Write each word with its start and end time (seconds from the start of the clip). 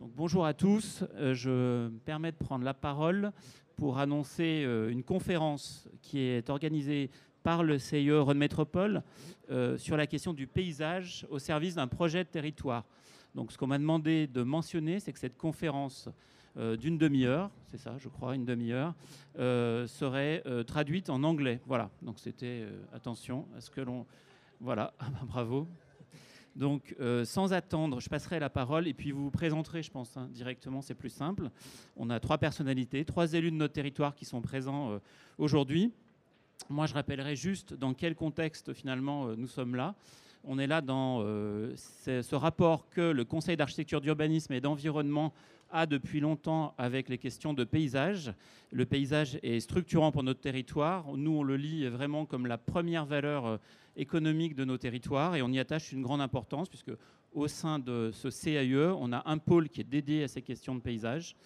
bonjour 0.00 0.46
à 0.46 0.54
tous. 0.54 1.04
Euh, 1.16 1.34
je 1.34 1.50
me 1.88 1.98
permets 2.04 2.32
de 2.32 2.36
prendre 2.36 2.64
la 2.64 2.74
parole 2.74 3.32
pour 3.76 3.98
annoncer 3.98 4.64
euh, 4.64 4.90
une 4.90 5.02
conférence 5.02 5.88
qui 6.00 6.20
est 6.20 6.48
organisée 6.48 7.10
par 7.42 7.62
le 7.62 7.78
CIE 7.78 8.10
Rhône 8.12 8.38
Métropole 8.38 9.02
euh, 9.50 9.76
sur 9.76 9.96
la 9.96 10.06
question 10.06 10.32
du 10.32 10.46
paysage 10.46 11.26
au 11.30 11.38
service 11.38 11.74
d'un 11.74 11.86
projet 11.86 12.24
de 12.24 12.28
territoire. 12.28 12.84
Donc 13.34 13.52
ce 13.52 13.58
qu'on 13.58 13.66
m'a 13.66 13.78
demandé 13.78 14.26
de 14.26 14.42
mentionner, 14.42 15.00
c'est 15.00 15.12
que 15.12 15.18
cette 15.18 15.36
conférence 15.36 16.08
d'une 16.80 16.98
demi-heure, 16.98 17.48
c'est 17.68 17.78
ça, 17.78 17.94
je 17.96 18.08
crois, 18.08 18.34
une 18.34 18.44
demi-heure, 18.44 18.92
serait 19.36 20.42
traduite 20.66 21.08
en 21.08 21.22
anglais. 21.22 21.60
Voilà, 21.64 21.90
donc 22.02 22.18
c'était 22.18 22.66
attention 22.92 23.46
à 23.56 23.60
ce 23.60 23.70
que 23.70 23.80
l'on... 23.80 24.04
Voilà, 24.58 24.92
bravo. 25.28 25.68
Donc, 26.56 26.94
euh, 27.00 27.24
sans 27.24 27.52
attendre, 27.52 28.00
je 28.00 28.08
passerai 28.08 28.40
la 28.40 28.50
parole 28.50 28.88
et 28.88 28.94
puis 28.94 29.12
vous 29.12 29.24
vous 29.24 29.30
présenterez, 29.30 29.82
je 29.82 29.90
pense, 29.90 30.16
hein, 30.16 30.28
directement, 30.32 30.82
c'est 30.82 30.94
plus 30.94 31.10
simple. 31.10 31.50
On 31.96 32.10
a 32.10 32.18
trois 32.18 32.38
personnalités, 32.38 33.04
trois 33.04 33.32
élus 33.32 33.50
de 33.50 33.56
notre 33.56 33.74
territoire 33.74 34.14
qui 34.14 34.24
sont 34.24 34.40
présents 34.40 34.90
euh, 34.90 34.98
aujourd'hui. 35.38 35.92
Moi, 36.68 36.86
je 36.86 36.94
rappellerai 36.94 37.36
juste 37.36 37.74
dans 37.74 37.94
quel 37.94 38.14
contexte, 38.14 38.72
finalement, 38.72 39.28
euh, 39.28 39.34
nous 39.36 39.46
sommes 39.46 39.74
là. 39.74 39.94
On 40.42 40.58
est 40.58 40.66
là 40.66 40.80
dans 40.80 41.20
ce 41.76 42.34
rapport 42.34 42.88
que 42.88 43.02
le 43.02 43.26
Conseil 43.26 43.58
d'architecture, 43.58 44.00
d'urbanisme 44.00 44.54
et 44.54 44.62
d'environnement 44.62 45.34
a 45.70 45.86
depuis 45.86 46.20
longtemps 46.20 46.74
avec 46.78 47.08
les 47.08 47.18
questions 47.18 47.54
de 47.54 47.64
paysage. 47.64 48.32
Le 48.72 48.86
paysage 48.86 49.38
est 49.42 49.60
structurant 49.60 50.12
pour 50.12 50.22
notre 50.22 50.40
territoire. 50.40 51.06
Nous, 51.16 51.30
on 51.30 51.42
le 51.42 51.56
lit 51.56 51.86
vraiment 51.88 52.26
comme 52.26 52.46
la 52.46 52.58
première 52.58 53.06
valeur 53.06 53.58
économique 53.96 54.54
de 54.54 54.64
nos 54.64 54.78
territoires 54.78 55.36
et 55.36 55.42
on 55.42 55.48
y 55.48 55.58
attache 55.58 55.92
une 55.92 56.02
grande 56.02 56.20
importance 56.20 56.68
puisque 56.68 56.92
au 57.32 57.48
sein 57.48 57.78
de 57.78 58.10
ce 58.12 58.28
CAIE, 58.28 58.94
on 58.98 59.12
a 59.12 59.22
un 59.26 59.38
pôle 59.38 59.68
qui 59.68 59.80
est 59.80 59.84
dédié 59.84 60.24
à 60.24 60.28
ces 60.28 60.42
questions 60.42 60.74
de 60.74 60.80
paysage. 60.80 61.36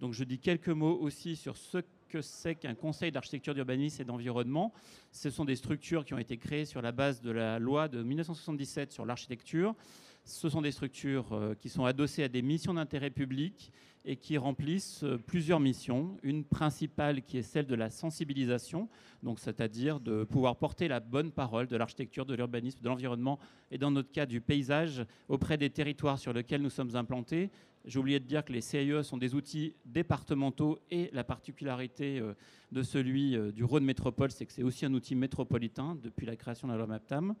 Donc 0.00 0.12
je 0.12 0.24
dis 0.24 0.38
quelques 0.38 0.68
mots 0.68 0.98
aussi 1.00 1.36
sur 1.36 1.56
ce 1.56 1.78
que 2.08 2.20
c'est 2.22 2.54
qu'un 2.54 2.74
conseil 2.74 3.10
d'architecture, 3.10 3.54
d'urbanisme 3.54 4.02
et 4.02 4.04
d'environnement. 4.04 4.72
Ce 5.10 5.30
sont 5.30 5.44
des 5.44 5.56
structures 5.56 6.04
qui 6.04 6.14
ont 6.14 6.18
été 6.18 6.36
créées 6.36 6.64
sur 6.64 6.80
la 6.80 6.92
base 6.92 7.20
de 7.20 7.30
la 7.30 7.58
loi 7.58 7.88
de 7.88 8.02
1977 8.02 8.92
sur 8.92 9.04
l'architecture. 9.04 9.74
Ce 10.24 10.48
sont 10.48 10.62
des 10.62 10.72
structures 10.72 11.34
euh, 11.34 11.54
qui 11.54 11.68
sont 11.68 11.84
adossées 11.84 12.22
à 12.22 12.28
des 12.28 12.40
missions 12.40 12.72
d'intérêt 12.72 13.10
public 13.10 13.70
et 14.06 14.16
qui 14.16 14.38
remplissent 14.38 15.04
euh, 15.04 15.18
plusieurs 15.18 15.60
missions. 15.60 16.16
Une 16.22 16.44
principale 16.44 17.20
qui 17.20 17.36
est 17.36 17.42
celle 17.42 17.66
de 17.66 17.74
la 17.74 17.90
sensibilisation, 17.90 18.88
donc 19.22 19.38
c'est-à-dire 19.38 20.00
de 20.00 20.24
pouvoir 20.24 20.56
porter 20.56 20.88
la 20.88 21.00
bonne 21.00 21.30
parole 21.30 21.66
de 21.66 21.76
l'architecture, 21.76 22.24
de 22.24 22.34
l'urbanisme, 22.34 22.80
de 22.80 22.88
l'environnement 22.88 23.38
et 23.70 23.76
dans 23.76 23.90
notre 23.90 24.10
cas 24.12 24.24
du 24.24 24.40
paysage 24.40 25.04
auprès 25.28 25.58
des 25.58 25.68
territoires 25.68 26.18
sur 26.18 26.32
lesquels 26.32 26.62
nous 26.62 26.70
sommes 26.70 26.96
implantés. 26.96 27.50
J'ai 27.84 27.98
oublié 27.98 28.18
de 28.18 28.24
dire 28.24 28.42
que 28.46 28.52
les 28.54 28.62
CIE 28.62 29.04
sont 29.04 29.18
des 29.18 29.34
outils 29.34 29.74
départementaux 29.84 30.78
et 30.90 31.10
la 31.12 31.22
particularité 31.22 32.18
euh, 32.18 32.32
de 32.72 32.82
celui 32.82 33.36
du 33.52 33.62
Rhône 33.62 33.84
Métropole, 33.84 34.30
c'est 34.30 34.46
que 34.46 34.54
c'est 34.54 34.62
aussi 34.62 34.86
un 34.86 34.94
outil 34.94 35.14
métropolitain 35.14 35.98
depuis 36.02 36.24
la 36.24 36.34
création 36.34 36.66
de 36.66 36.72
la 36.72 36.78
loi 36.78 36.86
MAPTAM. 36.86 37.34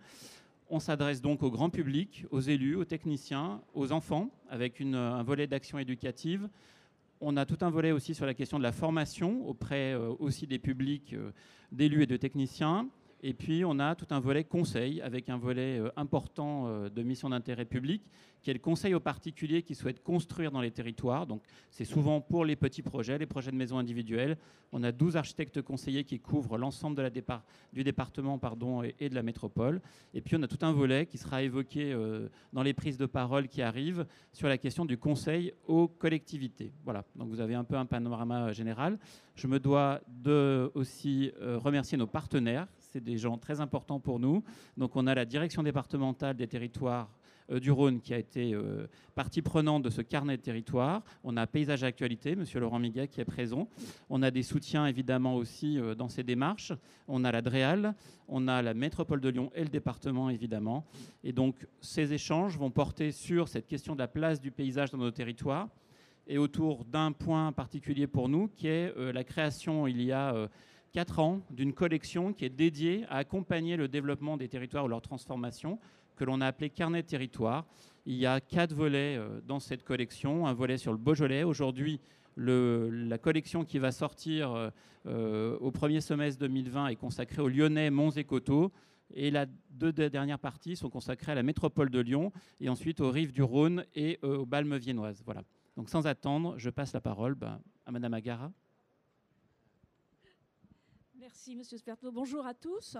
On 0.70 0.80
s'adresse 0.80 1.20
donc 1.20 1.42
au 1.42 1.50
grand 1.50 1.68
public, 1.68 2.24
aux 2.30 2.40
élus, 2.40 2.74
aux 2.74 2.84
techniciens, 2.84 3.60
aux 3.74 3.92
enfants, 3.92 4.30
avec 4.48 4.80
un 4.80 5.22
volet 5.22 5.46
d'action 5.46 5.78
éducative. 5.78 6.48
On 7.20 7.36
a 7.36 7.44
tout 7.44 7.58
un 7.60 7.70
volet 7.70 7.92
aussi 7.92 8.14
sur 8.14 8.26
la 8.26 8.34
question 8.34 8.58
de 8.58 8.62
la 8.62 8.72
formation 8.72 9.46
auprès 9.46 9.92
euh, 9.92 10.12
aussi 10.18 10.46
des 10.46 10.58
publics 10.58 11.12
euh, 11.12 11.32
d'élus 11.70 12.02
et 12.02 12.06
de 12.06 12.16
techniciens. 12.16 12.88
Et 13.26 13.32
puis, 13.32 13.64
on 13.64 13.78
a 13.78 13.94
tout 13.94 14.06
un 14.10 14.20
volet 14.20 14.44
conseil 14.44 15.00
avec 15.00 15.30
un 15.30 15.38
volet 15.38 15.78
euh, 15.78 15.88
important 15.96 16.66
euh, 16.66 16.90
de 16.90 17.02
mission 17.02 17.30
d'intérêt 17.30 17.64
public 17.64 18.02
qui 18.42 18.50
est 18.50 18.52
le 18.52 18.58
conseil 18.58 18.92
aux 18.92 19.00
particuliers 19.00 19.62
qui 19.62 19.74
souhaitent 19.74 20.02
construire 20.02 20.52
dans 20.52 20.60
les 20.60 20.70
territoires. 20.70 21.26
Donc, 21.26 21.42
c'est 21.70 21.86
souvent 21.86 22.20
pour 22.20 22.44
les 22.44 22.54
petits 22.54 22.82
projets, 22.82 23.16
les 23.16 23.24
projets 23.24 23.50
de 23.50 23.56
maisons 23.56 23.78
individuelles. 23.78 24.36
On 24.72 24.82
a 24.82 24.92
12 24.92 25.16
architectes 25.16 25.62
conseillers 25.62 26.04
qui 26.04 26.20
couvrent 26.20 26.58
l'ensemble 26.58 27.10
du 27.72 27.82
département 27.82 28.38
et, 28.82 29.08
de 29.08 29.14
la 29.14 29.22
métropole. 29.22 29.80
Et 30.12 30.20
puis, 30.20 30.36
on 30.36 30.42
a 30.42 30.46
tout 30.46 30.58
un 30.60 30.72
volet 30.72 31.06
qui 31.06 31.16
sera 31.16 31.42
évoqué 31.42 31.94
euh, 31.94 32.28
dans 32.52 32.62
les 32.62 32.74
prises 32.74 32.98
de 32.98 33.06
parole 33.06 33.48
qui 33.48 33.62
arrivent 33.62 34.04
sur 34.34 34.48
la 34.48 34.58
question 34.58 34.84
du 34.84 34.98
conseil 34.98 35.54
aux 35.66 35.88
collectivités. 35.88 36.74
Voilà, 36.84 37.06
donc 37.16 37.30
vous 37.30 37.40
avez 37.40 37.54
un 37.54 37.64
peu 37.64 37.76
un 37.76 37.86
panorama 37.86 38.52
général. 38.52 38.98
Je 39.34 39.46
me 39.46 39.58
dois 39.58 40.02
de 40.08 40.70
aussi 40.74 41.32
remercier 41.40 41.96
nos 41.96 42.06
partenaires 42.06 42.68
c'est 42.94 43.02
des 43.02 43.18
gens 43.18 43.38
très 43.38 43.60
importants 43.60 43.98
pour 43.98 44.20
nous. 44.20 44.44
Donc 44.76 44.94
on 44.94 45.08
a 45.08 45.16
la 45.16 45.24
direction 45.24 45.64
départementale 45.64 46.36
des 46.36 46.46
territoires 46.46 47.10
euh, 47.50 47.58
du 47.58 47.72
Rhône 47.72 48.00
qui 48.00 48.14
a 48.14 48.18
été 48.18 48.54
euh, 48.54 48.86
partie 49.16 49.42
prenante 49.42 49.82
de 49.82 49.90
ce 49.90 50.00
carnet 50.00 50.36
de 50.36 50.42
territoire. 50.42 51.02
On 51.24 51.36
a 51.36 51.44
Paysage 51.48 51.82
Actualité, 51.82 52.36
Monsieur 52.36 52.60
Laurent 52.60 52.78
Miguet 52.78 53.08
qui 53.08 53.20
est 53.20 53.24
présent. 53.24 53.68
On 54.10 54.22
a 54.22 54.30
des 54.30 54.44
soutiens 54.44 54.86
évidemment 54.86 55.34
aussi 55.34 55.76
euh, 55.76 55.96
dans 55.96 56.08
ces 56.08 56.22
démarches. 56.22 56.72
On 57.08 57.24
a 57.24 57.32
la 57.32 57.42
DREAL, 57.42 57.96
on 58.28 58.46
a 58.46 58.62
la 58.62 58.74
métropole 58.74 59.20
de 59.20 59.28
Lyon 59.28 59.50
et 59.56 59.64
le 59.64 59.70
département 59.70 60.30
évidemment. 60.30 60.84
Et 61.24 61.32
donc 61.32 61.66
ces 61.80 62.12
échanges 62.12 62.56
vont 62.56 62.70
porter 62.70 63.10
sur 63.10 63.48
cette 63.48 63.66
question 63.66 63.94
de 63.94 63.98
la 63.98 64.08
place 64.08 64.40
du 64.40 64.52
paysage 64.52 64.92
dans 64.92 64.98
nos 64.98 65.10
territoires 65.10 65.66
et 66.28 66.38
autour 66.38 66.84
d'un 66.84 67.10
point 67.10 67.50
particulier 67.50 68.06
pour 68.06 68.28
nous 68.28 68.46
qui 68.46 68.68
est 68.68 68.94
la 68.96 69.24
création 69.24 69.88
il 69.88 70.00
y 70.00 70.12
a 70.12 70.48
4 70.94 71.18
ans 71.18 71.40
d'une 71.50 71.72
collection 71.72 72.32
qui 72.32 72.44
est 72.44 72.50
dédiée 72.50 73.04
à 73.08 73.16
accompagner 73.16 73.76
le 73.76 73.88
développement 73.88 74.36
des 74.36 74.48
territoires 74.48 74.84
ou 74.84 74.88
leur 74.88 75.02
transformation, 75.02 75.80
que 76.14 76.24
l'on 76.24 76.40
a 76.40 76.46
appelé 76.46 76.70
Carnet 76.70 77.02
territoire. 77.02 77.66
Il 78.06 78.14
y 78.14 78.26
a 78.26 78.40
quatre 78.40 78.72
volets 78.72 79.16
euh, 79.16 79.40
dans 79.44 79.58
cette 79.58 79.82
collection. 79.82 80.46
Un 80.46 80.52
volet 80.52 80.78
sur 80.78 80.92
le 80.92 80.98
Beaujolais. 80.98 81.42
Aujourd'hui, 81.42 82.00
la 82.36 83.18
collection 83.18 83.64
qui 83.64 83.80
va 83.80 83.90
sortir 83.90 84.52
euh, 84.52 84.70
euh, 85.06 85.58
au 85.58 85.72
premier 85.72 86.00
semestre 86.00 86.38
2020 86.40 86.88
est 86.88 86.96
consacrée 86.96 87.42
aux 87.42 87.48
Lyonnais, 87.48 87.90
Monts 87.90 88.12
et 88.12 88.24
Coteaux. 88.24 88.70
Et 89.12 89.32
les 89.32 89.44
deux 89.70 89.92
dernières 89.92 90.38
parties 90.38 90.76
sont 90.76 90.90
consacrées 90.90 91.32
à 91.32 91.34
la 91.34 91.42
métropole 91.42 91.90
de 91.90 91.98
Lyon 91.98 92.32
et 92.60 92.68
ensuite 92.68 93.00
aux 93.00 93.10
rives 93.10 93.32
du 93.32 93.42
Rhône 93.42 93.84
et 93.96 94.18
aux 94.22 94.46
Balmes 94.46 94.76
viennoises. 94.76 95.22
Voilà. 95.24 95.42
Donc 95.76 95.90
sans 95.90 96.06
attendre, 96.06 96.54
je 96.56 96.70
passe 96.70 96.92
la 96.92 97.00
parole 97.00 97.34
ben, 97.34 97.60
à 97.84 97.90
Madame 97.90 98.14
Agara. 98.14 98.52
Merci, 101.44 101.56
Monsieur 101.56 101.76
Sperto. 101.76 102.10
Bonjour 102.10 102.46
à 102.46 102.54
tous. 102.54 102.96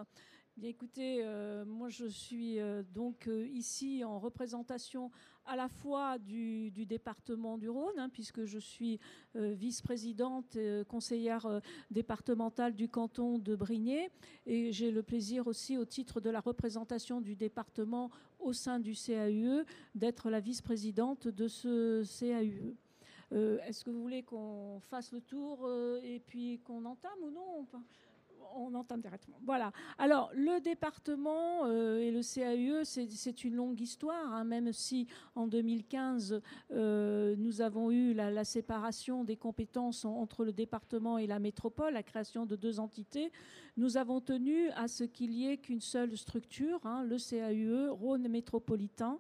Écoutez, 0.63 1.21
euh, 1.23 1.65
moi 1.65 1.89
je 1.89 2.05
suis 2.05 2.59
euh, 2.59 2.83
donc 2.93 3.27
euh, 3.27 3.47
ici 3.47 4.05
en 4.05 4.19
représentation 4.19 5.11
à 5.47 5.57
la 5.57 5.71
fois 5.71 6.19
du, 6.19 6.71
département 6.71 7.57
du 7.57 7.71
Rhône, 7.71 7.99
hein, 7.99 8.11
puisque 8.11 8.45
je 8.45 8.59
suis 8.59 9.01
vice-présidente, 9.35 10.59
conseillère 10.89 11.63
départementale 11.91 12.75
du 12.75 12.91
canton 12.91 13.39
de 13.39 13.57
Brignais, 13.57 14.11
et 14.45 14.73
j'ai 14.73 14.91
le 14.91 15.03
plaisir 15.03 15.47
aussi, 15.47 15.79
au 15.79 15.87
titre 15.87 16.21
de 16.21 16.29
la 16.29 16.41
représentation 16.41 17.23
du 17.23 17.37
département 17.37 18.11
au 18.41 18.53
sein 18.53 18.79
du 18.79 18.93
CAUE, 18.95 19.65
d'être 19.95 20.29
la 20.29 20.41
vice-présidente 20.41 21.29
de 21.29 21.49
ce 21.49 22.03
CAUE. 22.21 22.77
Est-ce 23.67 23.85
que 23.85 23.91
vous 23.91 24.03
voulez 24.03 24.23
qu'on 24.23 24.81
fasse 24.81 25.13
le 25.13 25.21
tour 25.21 25.69
et 26.03 26.21
puis 26.21 26.61
qu'on 26.61 26.85
entame 26.85 27.23
ou 27.23 27.31
non 27.31 27.67
on 28.57 28.75
entame 28.75 29.01
directement. 29.01 29.39
Voilà. 29.45 29.73
Alors, 29.99 30.31
le 30.35 30.61
département 30.61 31.67
euh, 31.67 31.99
et 31.99 32.11
le 32.11 32.21
CAUE, 32.21 32.85
c'est 32.85 33.45
une 33.45 33.55
longue 33.55 33.81
histoire, 33.81 34.33
hein, 34.33 34.45
même 34.45 34.73
si 34.73 35.07
en 35.35 35.47
2015, 35.47 36.41
euh, 36.73 37.35
nous 37.39 37.61
avons 37.61 37.91
eu 37.91 38.15
la, 38.15 38.45
séparation 38.45 39.25
des 39.25 39.37
compétences 39.37 40.05
entre 40.05 40.45
le 40.45 40.53
département 40.53 41.19
et 41.19 41.27
la 41.27 41.39
métropole, 41.39 41.95
la 41.95 42.03
création 42.03 42.47
de 42.47 42.57
deux 42.57 42.79
entités. 42.79 43.33
Nous 43.77 43.97
avons 43.97 44.21
tenu 44.21 44.69
à 44.71 44.87
ce 44.87 45.05
qu'il 45.05 45.33
y 45.33 45.49
ait 45.49 45.57
qu'une 45.57 45.81
seule 45.81 46.17
structure, 46.17 46.81
hein, 46.85 47.05
le 47.05 47.17
CAUE, 47.17 47.91
Rhône 47.91 48.29
métropolitain. 48.29 49.19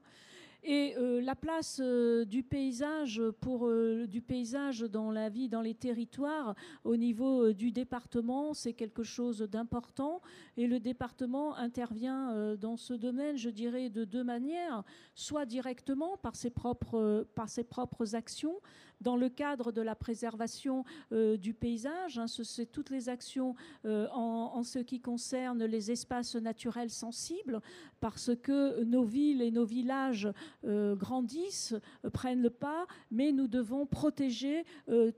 Et 0.67 0.95
euh, 0.97 1.21
la 1.21 1.35
place 1.35 1.79
euh, 1.85 2.25
du 2.25 2.43
paysage 2.43 3.21
euh, 3.21 4.07
du 4.07 4.23
paysage 4.23 4.81
dans 4.81 5.11
la 5.11 5.29
vie, 5.29 5.51
dans 5.51 5.61
les 5.61 5.75
territoires, 5.75 6.55
au 6.85 6.97
niveau 6.97 7.53
du 7.53 7.71
département, 7.71 8.55
c'est 8.55 8.73
quelque 8.73 9.03
chose 9.03 9.41
d'important. 9.41 10.23
Et 10.57 10.67
le 10.67 10.81
département 10.81 11.55
intervient 11.57 12.57
dans 12.57 12.79
ce 12.79 12.95
domaine, 12.95 13.37
je 13.37 13.51
dirais, 13.51 13.91
de 13.91 14.05
deux 14.05 14.25
manières 14.25 14.85
soit 15.15 15.45
directement 15.45 16.17
par 16.17 16.35
ses 16.35 16.51
propres 16.51 17.27
par 17.35 17.49
ses 17.49 17.65
propres 17.65 18.15
actions, 18.15 18.57
dans 19.05 19.17
le 19.17 19.29
cadre 19.29 19.71
de 19.71 19.83
la 19.83 19.95
préservation 19.95 20.85
du 21.13 21.55
paysage. 21.55 22.19
Hein, 22.19 22.27
c'est 22.27 22.67
toutes 22.67 22.91
les 22.91 23.09
actions 23.09 23.55
en, 23.85 24.63
ce 24.65 24.79
qui 24.79 25.01
concerne 25.01 25.65
les 25.65 25.91
espaces 25.91 26.35
naturels 26.37 26.91
sensibles, 26.91 27.61
parce 28.01 28.31
que 28.43 28.83
nos 28.83 29.05
villes 29.05 29.43
et 29.43 29.51
nos 29.51 29.65
villages 29.65 30.29
grandissent, 30.65 31.75
prennent 32.13 32.43
le 32.43 32.51
pas, 32.51 32.87
mais 33.11 33.33
nous 33.33 33.47
devons 33.47 33.87
protéger 33.87 34.65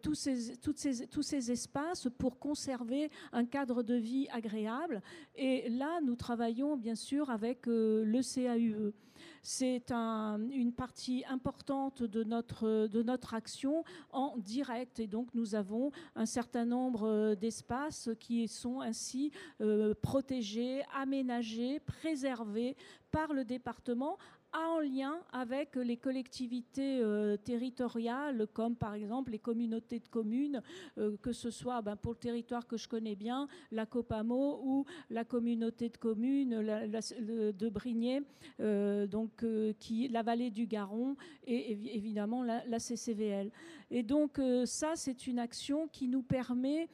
tous, 0.03 0.15
ces, 0.15 0.57
tous 0.59 1.23
ces 1.23 1.51
espaces 1.51 2.09
pour 2.19 2.39
conserver 2.39 3.11
un 3.33 3.45
cadre 3.45 3.83
de 3.83 3.95
vie 3.95 4.29
agréable. 4.33 5.03
Et 5.37 5.69
là, 5.71 6.01
nous 6.03 6.17
travaillons 6.17 6.77
bien 6.77 6.95
sûr 6.95 7.31
avec 7.31 7.67
le 7.67 8.21
CAUE. 8.23 8.93
C'est 9.43 9.91
une 9.93 10.73
partie 10.73 11.25
importante 11.29 12.03
de 12.03 12.25
notre, 12.25 13.35
action 13.35 13.85
en 14.13 14.37
direct. 14.39 15.01
Et 15.01 15.07
donc, 15.07 15.29
nous 15.35 15.55
avons 15.55 15.91
un 16.15 16.27
certain 16.27 16.65
nombre 16.65 17.07
euh, 17.07 17.35
d'espaces 17.35 18.11
qui 18.19 18.49
sont 18.49 18.81
ainsi 18.81 19.31
euh, 19.61 19.95
protégés, 20.01 20.83
aménagés, 20.95 21.81
préservés 21.81 22.77
par 23.11 23.33
le 23.33 23.45
département 23.45 24.19
en 24.57 24.81
lien 24.81 25.19
avec 25.33 25.77
les 25.77 25.97
collectivités 25.97 27.01
euh, 27.01 27.37
territoriales, 27.37 28.47
comme 28.53 28.77
par 28.77 28.95
exemple 28.95 29.33
les 29.33 29.39
communautés 29.39 30.01
de 30.01 30.09
communes, 30.09 30.63
euh, 30.99 31.17
que 31.23 31.33
ce 31.33 31.51
soit 31.51 31.83
ben, 31.83 31.97
pour 31.97 32.13
le 32.13 32.19
territoire 32.19 32.67
que 32.67 32.77
je 32.77 32.89
connais 32.89 33.17
bien, 33.17 33.49
la 33.71 33.87
Copamo 33.87 34.61
ou 34.63 34.85
la 35.11 35.25
communauté 35.25 35.89
de 35.89 35.97
communes 35.97 36.63
de 36.63 37.69
Brignais, 37.69 38.23
euh, 38.61 39.07
donc 39.07 39.45
qui, 39.79 40.09
la 40.09 40.23
vallée 40.23 40.51
du 40.51 40.67
Garon 40.67 41.17
et 41.47 41.73
évidemment 41.95 42.43
la, 42.43 42.79
CCVL. 42.79 43.51
Et 43.91 44.03
donc 44.03 44.41
ça, 44.65 44.93
c'est 44.97 45.27
une 45.27 45.39
action 45.39 45.89
qui 45.89 46.09
nous 46.09 46.23
permet 46.23 46.89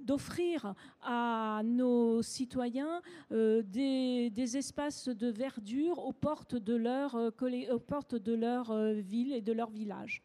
d'offrir 0.00 0.74
à 1.02 1.62
nos 1.64 2.22
citoyens 2.22 3.02
des 3.30 4.56
espaces 4.56 5.08
de 5.08 5.28
verdure 5.28 6.01
aux 6.02 6.12
portes 6.12 6.54
de 6.54 6.74
leur, 6.74 7.14
euh, 7.16 7.30
aux 7.72 7.78
portes 7.78 8.14
de 8.14 8.34
leur 8.34 8.70
euh, 8.70 8.92
ville 8.94 9.32
et 9.32 9.40
de 9.40 9.52
leur 9.52 9.70
village. 9.70 10.22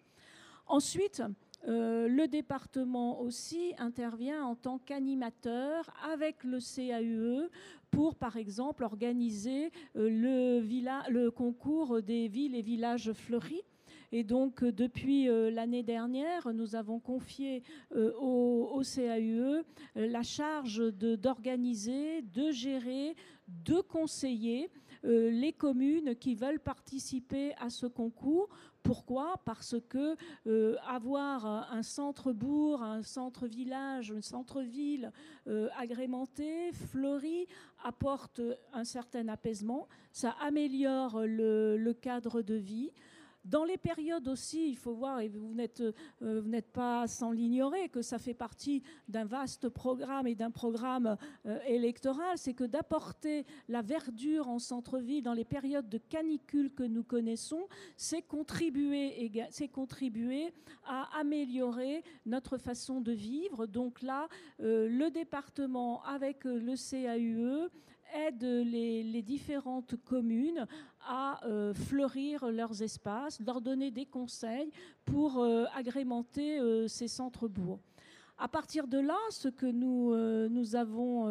Ensuite, 0.67 1.23
euh, 1.67 2.07
le 2.07 2.27
département 2.27 3.21
aussi 3.21 3.73
intervient 3.77 4.43
en 4.43 4.55
tant 4.55 4.79
qu'animateur 4.79 5.89
avec 6.11 6.43
le 6.43 6.59
CAUE 6.59 7.49
pour, 7.89 8.15
par 8.15 8.37
exemple, 8.37 8.83
organiser 8.83 9.71
le, 9.95 11.29
concours 11.29 12.01
des 12.01 12.27
villes 12.27 12.55
et 12.55 12.61
villages 12.61 13.13
fleuris. 13.13 13.61
Et 14.11 14.23
donc, 14.23 14.63
depuis 14.63 15.25
l'année 15.25 15.83
dernière, 15.83 16.53
nous 16.53 16.75
avons 16.75 16.99
confié 16.99 17.63
au, 17.95 18.69
au, 18.73 18.81
CAUE 18.81 19.63
la 19.95 20.23
charge 20.23 20.83
d'organiser, 20.93 22.21
de, 22.21 22.51
gérer, 22.51 23.15
de 23.47 23.81
conseiller 23.81 24.69
euh, 25.07 25.31
les 25.31 25.53
communes 25.53 26.15
qui 26.15 26.35
veulent 26.35 26.59
participer 26.59 27.53
à 27.59 27.69
ce 27.69 27.85
concours. 27.85 28.49
Pourquoi? 28.83 29.41
Parce 29.45 29.75
que 29.89 30.15
euh, 30.47 30.75
avoir 30.87 31.45
un 31.71 31.83
centre-bourg, 31.83 32.83
un 32.83 33.03
centre-village, 33.03 34.11
un 34.11 34.21
centre-ville 34.21 35.11
euh, 35.47 35.69
agrémenté, 35.77 36.71
fleuri, 36.73 37.47
apporte 37.83 38.41
un 38.73 38.83
certain 38.83 39.27
apaisement, 39.27 39.87
ça 40.11 40.35
améliore 40.41 41.21
le 41.25 41.93
cadre 41.93 42.41
de 42.41 42.55
vie. 42.55 42.91
Dans 43.47 43.63
les 43.63 43.77
périodes 43.77 44.27
aussi, 44.27 44.69
il 44.69 44.75
faut 44.75 44.93
voir, 44.93 45.21
et 45.21 45.29
vous 45.29 45.53
n'êtes, 45.53 45.79
euh, 45.79 46.41
vous 46.41 46.49
n'êtes 46.49 46.71
pas 46.73 47.07
sans 47.07 47.31
l'ignorer, 47.31 47.87
que 47.87 48.01
ça 48.01 48.19
fait 48.19 48.33
partie 48.33 48.83
d'un 49.07 49.23
vaste 49.23 49.69
programme 49.69 50.27
et 50.27 50.35
d'un 50.35 50.51
programme 50.51 51.15
euh, 51.45 51.57
électoral, 51.65 52.37
c'est 52.37 52.53
que 52.53 52.65
d'apporter 52.65 53.45
la 53.69 53.81
verdure 53.81 54.49
en 54.49 54.59
centre-ville 54.59 55.23
dans 55.23 55.33
les 55.33 55.45
périodes 55.45 55.87
de 55.87 55.97
canicule 55.97 56.73
que 56.73 56.83
nous 56.83 57.03
connaissons, 57.03 57.67
c'est 57.95 58.21
contribuer, 58.21 59.31
c'est 59.49 59.69
contribuer 59.69 60.53
à 60.85 61.17
améliorer 61.17 62.03
notre 62.25 62.57
façon 62.57 62.99
de 62.99 63.13
vivre. 63.13 63.65
Donc 63.65 64.01
là, 64.01 64.27
euh, 64.59 64.89
le 64.89 65.09
département 65.09 66.03
avec 66.03 66.43
le 66.43 66.75
CAUE 66.75 67.69
aide 68.13 68.43
les, 68.43 69.21
différentes 69.21 69.95
communes 70.03 70.65
à 71.01 71.45
euh, 71.45 71.73
fleurir 71.73 72.49
leurs 72.51 72.81
espaces, 72.81 73.39
leur 73.39 73.61
donner 73.61 73.91
des 73.91 74.05
conseils 74.05 74.71
pour 75.05 75.39
euh, 75.39 75.65
agrémenter 75.75 76.59
euh, 76.59 76.87
ces 76.87 77.07
centres-bourgs. 77.07 77.79
À 78.37 78.47
partir 78.47 78.87
de 78.87 78.99
là, 78.99 79.17
ce 79.31 79.47
que 79.47 79.65
nous, 79.65 80.15
nous 80.47 80.75
avons 80.75 81.27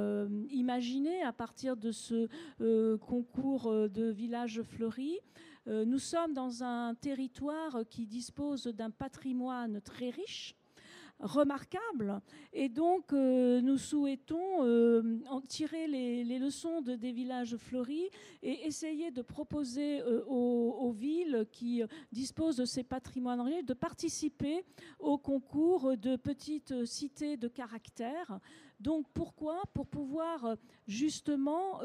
imaginé 0.51 1.23
à 1.23 1.33
partir 1.33 1.77
de 1.77 1.93
ce 1.93 2.27
concours 2.97 3.71
de 3.71 4.11
villages 4.11 4.61
fleuris, 4.63 5.21
nous 5.67 6.01
sommes 6.01 6.35
dans 6.35 6.65
un 6.65 6.97
territoire 6.97 7.83
qui 7.89 8.07
dispose 8.07 8.67
d'un 8.67 8.91
patrimoine 8.91 9.81
très 9.83 10.11
riche 10.11 10.57
remarquable. 11.21 12.21
Et 12.53 12.69
donc, 12.69 13.13
euh, 13.13 13.61
nous 13.61 13.79
souhaitons 13.79 14.65
euh, 14.65 15.19
en 15.29 15.41
tirer 15.41 15.87
les, 15.87 16.39
leçons 16.39 16.83
de, 16.83 16.95
des 16.95 17.13
villages 17.13 17.57
fleuris 17.57 18.09
et 18.43 18.67
essayer 18.67 19.11
de 19.11 19.23
proposer 19.23 20.01
euh, 20.01 20.25
aux, 20.27 20.93
villes 20.93 21.47
qui 21.53 21.83
disposent 22.13 22.57
de 22.57 22.65
ces 22.65 22.83
patrimoines 22.83 23.37
de 23.65 23.75
participer 23.75 24.65
au 24.99 25.19
concours 25.19 25.97
de 25.97 26.17
petites 26.17 26.85
cités 26.87 27.37
de 27.37 27.49
caractère. 27.49 28.41
Donc, 28.81 29.07
pourquoi? 29.13 29.63
Pour 29.75 29.87
pouvoir 29.87 30.57
justement 30.87 31.81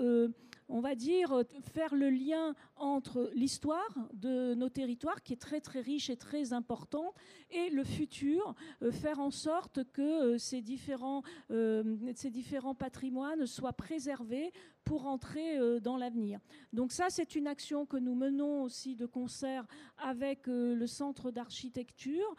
on 0.72 0.80
va 0.80 0.96
dire, 0.96 1.44
faire 1.74 1.94
le 1.94 2.10
lien 2.10 2.56
entre 2.78 3.30
l'histoire 3.36 3.94
de 4.14 4.56
nos 4.56 4.70
territoires, 4.70 5.22
qui 5.22 5.34
est 5.34 5.42
très 5.42 5.62
très 5.62 5.82
riche 5.82 6.10
et 6.10 6.18
très 6.18 6.54
importante, 6.54 7.14
et 7.52 7.70
le 7.70 7.84
futur, 7.84 8.56
euh, 8.82 8.92
faire 8.92 9.20
en 9.20 9.32
sorte 9.32 9.84
que 9.92 10.02
euh, 10.02 10.38
ces 10.38 10.62
différents, 10.62 11.24
euh, 11.52 11.98
ces 12.16 12.30
différents 12.30 12.76
patrimoines 12.76 13.46
soient 13.46 13.74
préservés 13.74 14.52
pour 14.84 15.06
entrer 15.06 15.80
dans 15.80 15.96
l'avenir. 15.96 16.40
Donc 16.74 16.92
ça, 16.92 17.06
c'est 17.10 17.36
une 17.36 17.46
action 17.46 17.86
que 17.86 17.98
nous 17.98 18.16
menons 18.16 18.64
aussi 18.64 18.96
de 18.96 19.06
concert 19.06 19.68
avec 20.00 20.48
le 20.48 20.88
Centre 20.88 21.30
d'architecture 21.30 22.36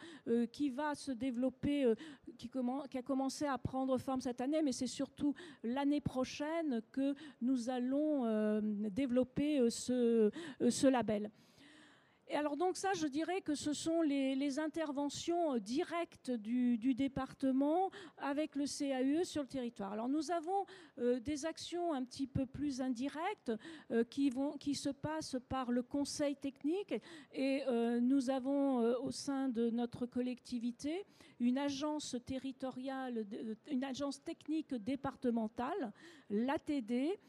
qui 0.51 0.69
va 0.69 0.93
se 0.93 1.13
développer, 1.13 1.93
qui, 2.89 2.97
a 2.97 3.01
commencé 3.01 3.45
à 3.45 3.57
prendre 3.57 3.97
forme 3.97 4.21
cette 4.21 4.41
année, 4.41 4.61
mais 4.63 4.71
c'est 4.71 4.87
surtout 4.87 5.33
l'année 5.63 6.01
prochaine 6.01 6.81
que 6.91 7.15
nous 7.41 7.69
allons 7.69 8.61
développer 8.89 9.69
ce, 9.69 10.31
ce 10.69 10.87
label. 10.87 11.29
Et 12.33 12.35
alors 12.35 12.57
donc 12.57 12.77
ça, 12.77 12.93
je 12.95 13.05
dirais 13.05 13.41
que 13.41 13.53
ce 13.53 13.73
sont 13.73 14.01
les, 14.01 14.57
interventions 14.57 15.53
euh, 15.53 15.59
directes 15.59 16.31
du, 16.31 16.95
département 16.95 17.91
avec 18.17 18.55
le 18.55 18.65
CAE 18.65 19.23
sur 19.23 19.43
le 19.43 19.47
territoire. 19.47 19.93
Alors 19.93 20.09
nous 20.09 20.31
avons 20.31 20.65
euh, 20.97 21.19
des 21.19 21.45
actions 21.45 21.93
un 21.93 22.03
petit 22.03 22.25
peu 22.25 22.47
plus 22.47 22.81
indirectes 22.81 23.51
euh, 23.91 24.03
qui, 24.03 24.31
vont, 24.31 24.53
qui 24.53 24.73
se 24.73 24.89
passent 24.89 25.37
par 25.47 25.71
le 25.71 25.83
conseil 25.83 26.35
technique 26.35 26.95
et 27.33 27.61
nous 28.01 28.31
avons 28.31 28.79
au 29.03 29.11
sein 29.11 29.49
de 29.49 29.69
notre 29.69 30.05
collectivité 30.07 31.05
une 31.39 31.57
agence 31.57 32.15
territoriale, 32.25 33.25
une 33.69 33.83
agence 33.83 34.23
technique 34.23 34.73
départementale, 34.73 35.93
l'ATD, 36.29 37.19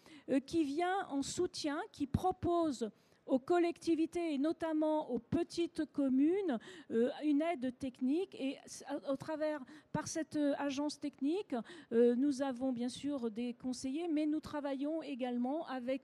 qui 0.47 0.65
vient 0.65 1.07
en 1.09 1.23
soutien, 1.23 1.79
qui 1.93 2.07
propose 2.07 2.91
aux 3.27 3.39
collectivités 3.39 4.35
et 4.35 4.39
notamment 4.39 5.11
aux 5.11 5.19
petites 5.19 5.85
communes 5.93 6.59
euh, 6.91 7.11
une 7.25 7.43
aide 7.43 7.77
technique. 7.79 8.35
Et 8.39 8.57
au 9.09 9.17
travers, 9.17 9.61
par 9.93 10.09
cette 10.09 10.37
euh, 10.37 10.55
agence 10.59 11.01
technique, 11.01 11.55
euh, 11.93 12.15
nous 12.17 12.43
avons 12.43 12.73
bien 12.73 12.89
sûr 12.89 13.31
des 13.31 13.55
conseillers, 13.55 14.09
mais 14.09 14.27
nous 14.27 14.41
travaillons 14.41 15.03
également 15.03 15.67
avec, 15.67 16.03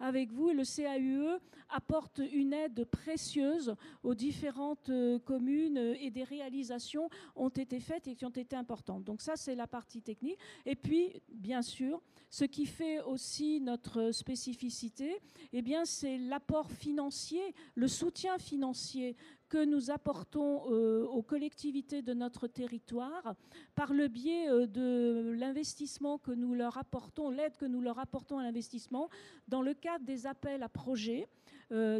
avec 0.00 0.32
vous 0.32 0.50
et 0.50 0.54
le 0.54 0.64
CAUE 0.64 1.38
apporte 1.70 2.20
une 2.32 2.52
aide 2.52 2.84
précieuse 2.84 3.74
aux 4.02 4.14
différentes 4.14 4.90
communes 5.24 5.78
et 6.00 6.10
des 6.10 6.24
réalisations 6.24 7.08
ont 7.34 7.48
été 7.48 7.80
faites 7.80 8.06
et 8.06 8.14
qui 8.14 8.24
ont 8.24 8.30
été 8.30 8.56
importantes. 8.56 9.04
Donc 9.04 9.20
ça, 9.20 9.36
c'est 9.36 9.54
la 9.54 9.66
partie 9.66 10.02
technique. 10.02 10.38
Et 10.66 10.76
puis, 10.76 11.22
bien 11.32 11.62
sûr, 11.62 12.02
ce 12.30 12.44
qui 12.44 12.66
fait 12.66 13.00
aussi 13.00 13.60
notre 13.60 14.10
spécificité, 14.12 15.20
eh 15.52 15.62
bien, 15.62 15.84
c'est 15.84 16.18
l'apport 16.18 16.53
financier, 16.62 17.54
le 17.74 17.88
soutien 17.88 18.38
financier 18.38 19.16
que 19.48 19.64
nous 19.64 19.90
apportons 19.90 20.70
euh, 20.70 21.06
aux 21.06 21.22
collectivités 21.22 22.02
de 22.02 22.14
notre 22.14 22.46
territoire 22.46 23.34
par 23.74 23.92
le 23.92 24.08
biais 24.08 24.48
euh, 24.48 24.66
de 24.66 25.34
l'investissement 25.38 26.18
que 26.18 26.32
nous 26.32 26.54
leur 26.54 26.76
apportons, 26.78 27.30
l'aide 27.30 27.56
que 27.56 27.66
nous 27.66 27.80
leur 27.80 27.98
apportons 27.98 28.38
à 28.38 28.42
l'investissement 28.42 29.08
dans 29.48 29.62
le 29.62 29.74
cadre 29.74 30.04
des 30.04 30.26
appels 30.26 30.62
à 30.62 30.68
projets 30.68 31.28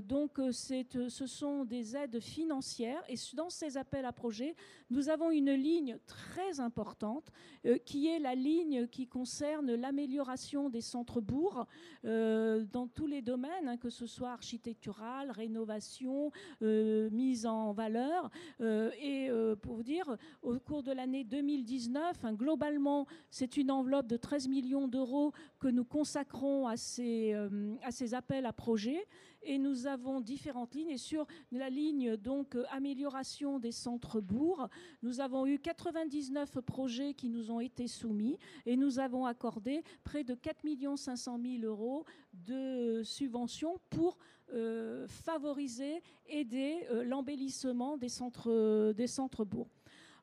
donc 0.03 0.41
ce 0.53 1.27
sont 1.27 1.65
des 1.65 1.97
aides 1.97 2.21
financières 2.21 3.03
et 3.09 3.15
dans 3.35 3.51
ces 3.51 3.77
appels 3.77 4.05
à 4.05 4.13
projets, 4.13 4.55
nous 4.91 5.09
avons 5.09 5.31
une 5.31 5.53
ligne 5.53 5.99
très 6.07 6.61
importante 6.61 7.31
qui 7.85 8.09
est 8.09 8.19
la 8.19 8.35
ligne 8.35 8.87
qui 8.87 9.07
concerne 9.07 9.75
l'amélioration 9.75 10.69
des 10.69 10.81
centres-bourgs 10.81 11.67
dans 12.03 12.89
tous 12.95 13.07
les 13.07 13.23
domaines, 13.23 13.69
hein, 13.69 13.77
que 13.77 13.91
ce 13.91 14.07
soit 14.07 14.31
architectural, 14.31 15.31
rénovation, 15.31 16.31
mise 16.61 17.47
en 17.47 17.73
valeur. 17.73 18.31
et 18.61 19.31
pour 19.63 19.77
vous 19.77 19.83
dire, 19.83 20.17
au 20.43 20.59
cours 20.59 20.83
de 20.83 20.93
l'année 20.93 21.25
2019, 21.25 22.25
hein, 22.25 22.33
globalement, 22.33 23.07
c'est 23.31 23.57
une 23.57 23.71
enveloppe 23.71 24.07
de 24.07 24.17
13 24.17 24.49
millions 24.49 24.89
d'euros 24.89 25.33
que 25.65 25.69
nous 25.71 25.87
consacrons 25.87 26.67
à 26.67 26.77
ces, 26.77 27.33
euh, 27.33 27.75
à 27.83 27.91
ces 27.91 28.13
appels 28.13 28.45
à 28.45 28.53
projets. 28.53 29.03
Et 29.43 29.57
nous 29.57 29.87
avons 29.87 30.21
différentes 30.21 30.75
lignes. 30.75 30.91
Et 30.91 30.99
sur 30.99 31.27
la 31.53 31.71
ligne 31.71 32.19
donc 32.19 32.55
euh, 32.55 32.65
amélioration 32.71 33.59
des 33.59 33.73
centres-bourgs, 33.73 34.69
nous 35.03 35.21
avons 35.23 35.47
eu 35.47 35.59
99 35.59 36.61
projets 36.61 37.15
qui 37.15 37.31
nous 37.31 37.51
ont 37.51 37.61
été 37.61 37.87
soumis 37.87 38.37
et 38.67 38.77
nous 38.77 38.99
avons 38.99 39.25
accordé 39.25 39.83
près 40.03 40.23
de 40.23 40.35
4 40.35 40.67
500 40.97 41.41
000 41.43 41.63
euros 41.65 42.05
de 42.35 43.01
subventions 43.03 43.81
pour 43.89 44.19
euh, 44.53 45.09
favoriser, 45.09 46.03
aider 46.27 46.87
l'embellissement 47.07 47.97
des 47.97 48.11
centres 48.11 48.93
des 48.93 49.07
centres-bourgs. 49.07 49.71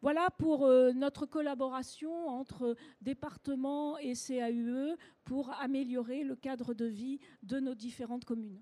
Voilà 0.02 0.30
pour 0.40 0.66
euh, 0.66 0.94
notre 0.94 1.28
collaboration 1.28 2.28
entre 2.28 2.76
département 3.02 4.00
et 4.00 4.14
CAUE 4.14 4.98
pour 5.24 5.52
améliorer 5.62 6.24
le 6.24 6.36
cadre 6.36 6.74
de 6.74 6.86
vie 6.86 7.20
de 7.44 7.60
nos 7.60 7.76
différentes 7.76 8.26
communes. 8.26 8.60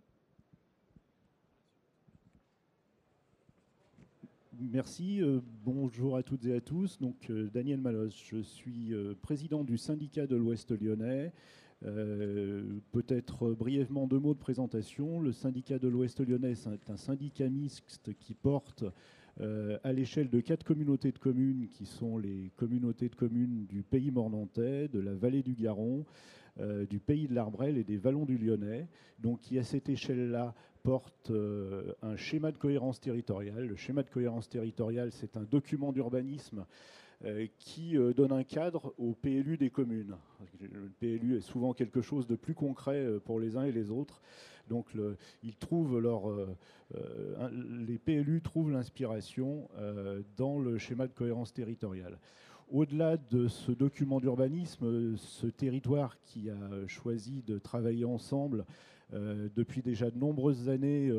Merci. 4.60 5.22
Euh, 5.22 5.39
bonjour 5.63 6.17
à 6.17 6.24
toutes 6.24 6.43
et 6.43 6.55
à 6.55 6.60
tous. 6.60 7.00
Donc, 7.00 7.29
euh, 7.29 7.50
Daniel 7.53 7.79
Malos, 7.79 8.10
je 8.10 8.41
suis 8.41 8.91
président 9.22 9.63
du 9.63 9.77
syndicat 9.77 10.27
de 10.27 10.36
l'Ouest 10.36 10.72
lyonnais. 10.72 11.31
Peut-être 12.91 13.51
brièvement 13.51 14.05
deux 14.05 14.19
mots 14.19 14.34
de 14.34 14.39
présentation. 14.39 15.22
Le 15.22 15.31
syndicat 15.31 15.79
de 15.79 15.88
l'Ouest 15.88 16.19
lyonnais, 16.19 16.55
c'est 16.55 16.89
un 16.89 16.98
syndicat 16.98 17.48
mixte 17.48 18.13
qui 18.19 18.34
porte 18.34 18.84
à 19.39 19.93
l'échelle 19.93 20.29
de 20.29 20.39
quatre 20.41 20.63
communautés 20.63 21.12
de 21.12 21.17
communes 21.17 21.67
qui 21.69 21.86
sont 21.86 22.17
les 22.17 22.51
communautés 22.57 23.09
de 23.09 23.15
communes 23.15 23.65
du 23.67 23.83
pays 23.83 24.12
mornantais, 24.12 24.88
de 24.88 25.00
la 25.00 25.13
vallée 25.13 25.43
du 25.43 25.53
Garon, 25.53 26.05
euh, 26.59 26.86
du 26.86 27.00
pays 27.00 27.27
de 27.27 27.33
l'Arbrel 27.33 27.77
et 27.77 27.86
des 27.86 27.95
vallons 27.95 28.25
du 28.25 28.38
Lyonnais, 28.38 28.89
donc 29.19 29.39
qui 29.39 29.57
à 29.57 29.63
cette 29.63 29.88
échelle-là 29.88 30.53
porte 30.83 31.31
euh, 31.31 31.93
un 32.01 32.17
schéma 32.17 32.51
de 32.51 32.57
cohérence 32.57 33.00
territoriale. 33.00 33.65
Le 33.65 33.77
schéma 33.77 34.03
de 34.03 34.09
cohérence 34.09 34.50
territoriale, 34.50 35.12
c'est 35.13 35.38
un 35.38 35.43
document 35.43 35.93
d'urbanisme 35.93 36.65
qui 37.57 37.95
donne 38.15 38.31
un 38.31 38.43
cadre 38.43 38.93
au 38.97 39.13
PLU 39.13 39.57
des 39.57 39.69
communes. 39.69 40.15
Le 40.61 40.89
PLU 40.99 41.35
est 41.35 41.41
souvent 41.41 41.73
quelque 41.73 42.01
chose 42.01 42.27
de 42.27 42.35
plus 42.35 42.53
concret 42.53 43.05
pour 43.25 43.39
les 43.39 43.57
uns 43.57 43.63
et 43.63 43.71
les 43.71 43.91
autres. 43.91 44.21
Donc 44.69 44.85
ils 45.43 45.55
trouvent 45.55 45.99
leur, 45.99 46.29
euh, 46.29 46.55
euh, 46.95 47.49
les 47.88 47.97
PLU 47.97 48.41
trouvent 48.41 48.71
l'inspiration 48.71 49.67
euh, 49.77 50.21
dans 50.38 50.59
le 50.59 50.77
schéma 50.77 51.07
de 51.07 51.13
cohérence 51.13 51.53
territoriale. 51.53 52.19
Au-delà 52.71 53.17
de 53.17 53.47
ce 53.47 53.71
document 53.71 54.19
d'urbanisme, 54.19 55.17
ce 55.17 55.47
territoire 55.47 56.21
qui 56.21 56.51
a 56.51 56.88
choisi 56.88 57.41
de 57.47 57.57
travailler 57.57 58.05
ensemble 58.05 58.63
depuis 59.11 59.81
déjà 59.81 60.11
de 60.11 60.19
nombreuses 60.19 60.69
années 60.69 61.11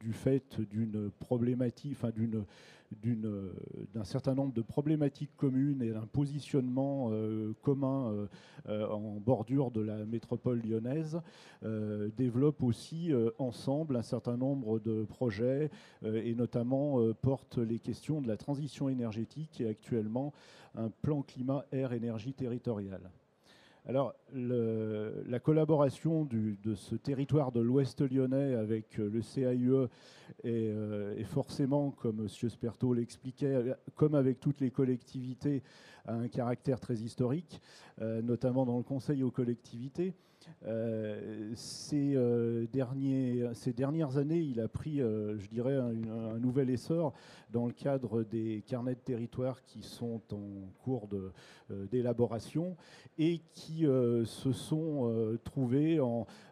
du 0.00 0.12
fait 0.12 0.60
d'une 0.62 1.12
problématique, 1.20 1.92
enfin 1.92 2.10
d'une 2.10 2.44
d'un 2.92 4.04
certain 4.04 4.34
nombre 4.34 4.52
de 4.52 4.62
problématiques 4.62 5.34
communes 5.36 5.82
et 5.82 5.90
d'un 5.90 6.06
positionnement 6.06 7.10
euh, 7.10 7.54
commun 7.62 8.12
euh, 8.12 8.26
euh, 8.68 8.88
en 8.88 9.20
bordure 9.20 9.70
de 9.70 9.80
la 9.80 10.04
métropole 10.04 10.60
lyonnaise, 10.60 11.20
développe 12.16 12.62
aussi 12.62 13.12
ensemble 13.38 13.96
un 13.96 14.02
certain 14.02 14.36
nombre 14.36 14.78
de 14.78 15.04
projets 15.04 15.70
et 16.04 16.34
notamment 16.34 17.12
porte 17.14 17.58
les 17.58 17.78
questions 17.78 18.20
de 18.20 18.28
la 18.28 18.36
transition 18.36 18.88
énergétique 18.88 19.60
et 19.60 19.68
actuellement 19.68 20.32
un 20.74 20.90
plan 20.90 21.22
climat 21.22 21.64
air 21.72 21.92
énergie 21.92 22.34
territorial. 22.34 23.10
Alors, 23.88 24.14
la 24.34 25.38
collaboration 25.38 26.24
de 26.24 26.74
ce 26.74 26.96
territoire 26.96 27.52
de 27.52 27.60
l'Ouest 27.60 28.00
lyonnais 28.00 28.54
avec 28.54 28.98
euh, 28.98 29.08
le 29.08 29.20
CAIE 29.20 29.88
euh, 30.44 31.14
est, 31.16 31.24
forcément, 31.24 31.92
comme 31.92 32.18
M. 32.22 32.28
Sperto 32.28 32.92
l'expliquait, 32.92 33.76
comme 33.94 34.16
avec 34.16 34.40
toutes 34.40 34.60
les 34.60 34.72
collectivités, 34.72 35.62
a 36.04 36.14
un 36.14 36.26
caractère 36.26 36.80
très 36.80 36.96
historique, 36.96 37.60
euh, 38.00 38.22
notamment 38.22 38.66
dans 38.66 38.76
le 38.76 38.82
Conseil 38.82 39.22
aux 39.22 39.30
collectivités. 39.30 40.14
Euh, 40.66 41.52
ces, 41.54 42.16
euh, 42.16 42.66
ces 43.54 43.72
dernières 43.72 44.16
années, 44.16 44.40
il 44.40 44.60
a 44.60 44.68
pris, 44.68 45.00
euh, 45.00 45.38
je 45.38 45.48
dirais, 45.48 45.76
un, 45.76 46.38
nouvel 46.38 46.70
essor 46.70 47.12
dans 47.50 47.66
le 47.66 47.72
cadre 47.72 48.24
des 48.24 48.62
carnets 48.66 48.94
de 48.94 49.00
territoire 49.00 49.62
qui 49.64 49.82
sont 49.82 50.22
en 50.32 50.68
cours 50.82 51.08
d'élaboration 51.70 52.76
et 53.18 53.40
qui 53.52 53.84
se 53.84 54.52
sont 54.52 55.38
trouvés 55.44 55.98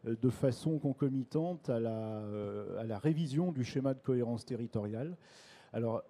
de 0.05 0.31
façon 0.31 0.79
concomitante 0.79 1.69
à 1.69 1.81
la 1.81 2.99
révision 2.99 3.53
du 3.53 3.65
schéma 3.65 3.95
de 3.95 4.01
cohérence 4.01 4.45
territoriale. 4.45 5.17
Alors, 5.75 6.05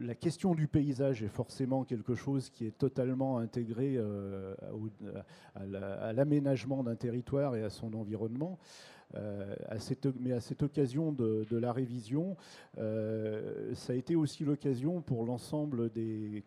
la 0.00 0.14
question 0.14 0.54
du 0.54 0.68
paysage 0.68 1.22
est 1.22 1.28
forcément 1.28 1.84
quelque 1.84 2.14
chose 2.14 2.48
qui 2.48 2.64
est 2.64 2.78
totalement 2.78 3.36
intégré 3.36 3.96
euh, 3.98 4.54
à 5.54 6.14
l'aménagement 6.14 6.82
d'un 6.82 6.96
territoire 6.96 7.56
et 7.56 7.62
à 7.62 7.68
son 7.68 7.92
environnement. 7.92 8.58
Euh, 9.14 9.54
mais 10.18 10.32
à 10.32 10.40
cette 10.40 10.62
occasion 10.62 11.12
de, 11.12 11.46
la 11.50 11.74
révision, 11.74 12.38
euh, 12.78 13.74
ça 13.74 13.92
a 13.92 13.96
été 13.96 14.16
aussi 14.16 14.46
l'occasion 14.46 15.02
pour 15.02 15.26
l'ensemble 15.26 15.90
des, 15.90 16.42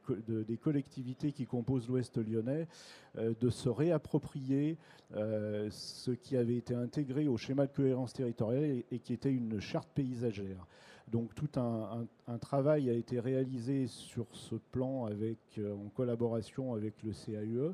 collectivités 0.60 1.32
qui 1.32 1.46
composent 1.46 1.88
l'Ouest 1.88 2.18
lyonnais 2.18 2.68
de 3.16 3.50
se 3.52 3.70
réapproprier 3.70 4.80
ce 5.14 6.12
qui 6.12 6.36
avait 6.36 6.58
été 6.58 6.74
intégré 6.74 7.28
au 7.28 7.38
schéma 7.38 7.68
de 7.68 7.72
cohérence 7.72 8.14
territoriale 8.14 8.84
et 8.90 8.98
qui 8.98 9.14
était 9.14 9.32
une 9.32 9.60
charte 9.60 9.90
paysagère. 9.94 10.66
Donc 11.12 11.34
tout 11.34 11.50
un, 11.60 12.08
travail 12.40 12.90
a 12.90 12.94
été 12.94 13.20
réalisé 13.20 13.88
sur 13.88 14.28
ce 14.32 14.56
plan 14.56 15.06
avec, 15.06 15.40
euh, 15.58 15.74
en 15.74 15.90
collaboration 15.90 16.74
avec 16.74 17.02
le 17.04 17.12
CAUE 17.12 17.74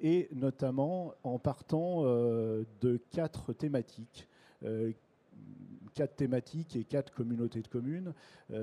et 0.00 0.28
notamment 0.32 1.14
en 1.22 1.38
partant 1.38 2.02
euh, 2.04 2.64
de 2.80 2.98
quatre 3.10 3.52
thématiques. 3.52 4.28
Euh, 4.64 4.92
quatre 5.94 6.16
thématiques 6.16 6.76
et 6.76 6.84
quatre 6.84 7.10
communautés 7.10 7.62
de 7.62 7.68
communes, 7.68 8.12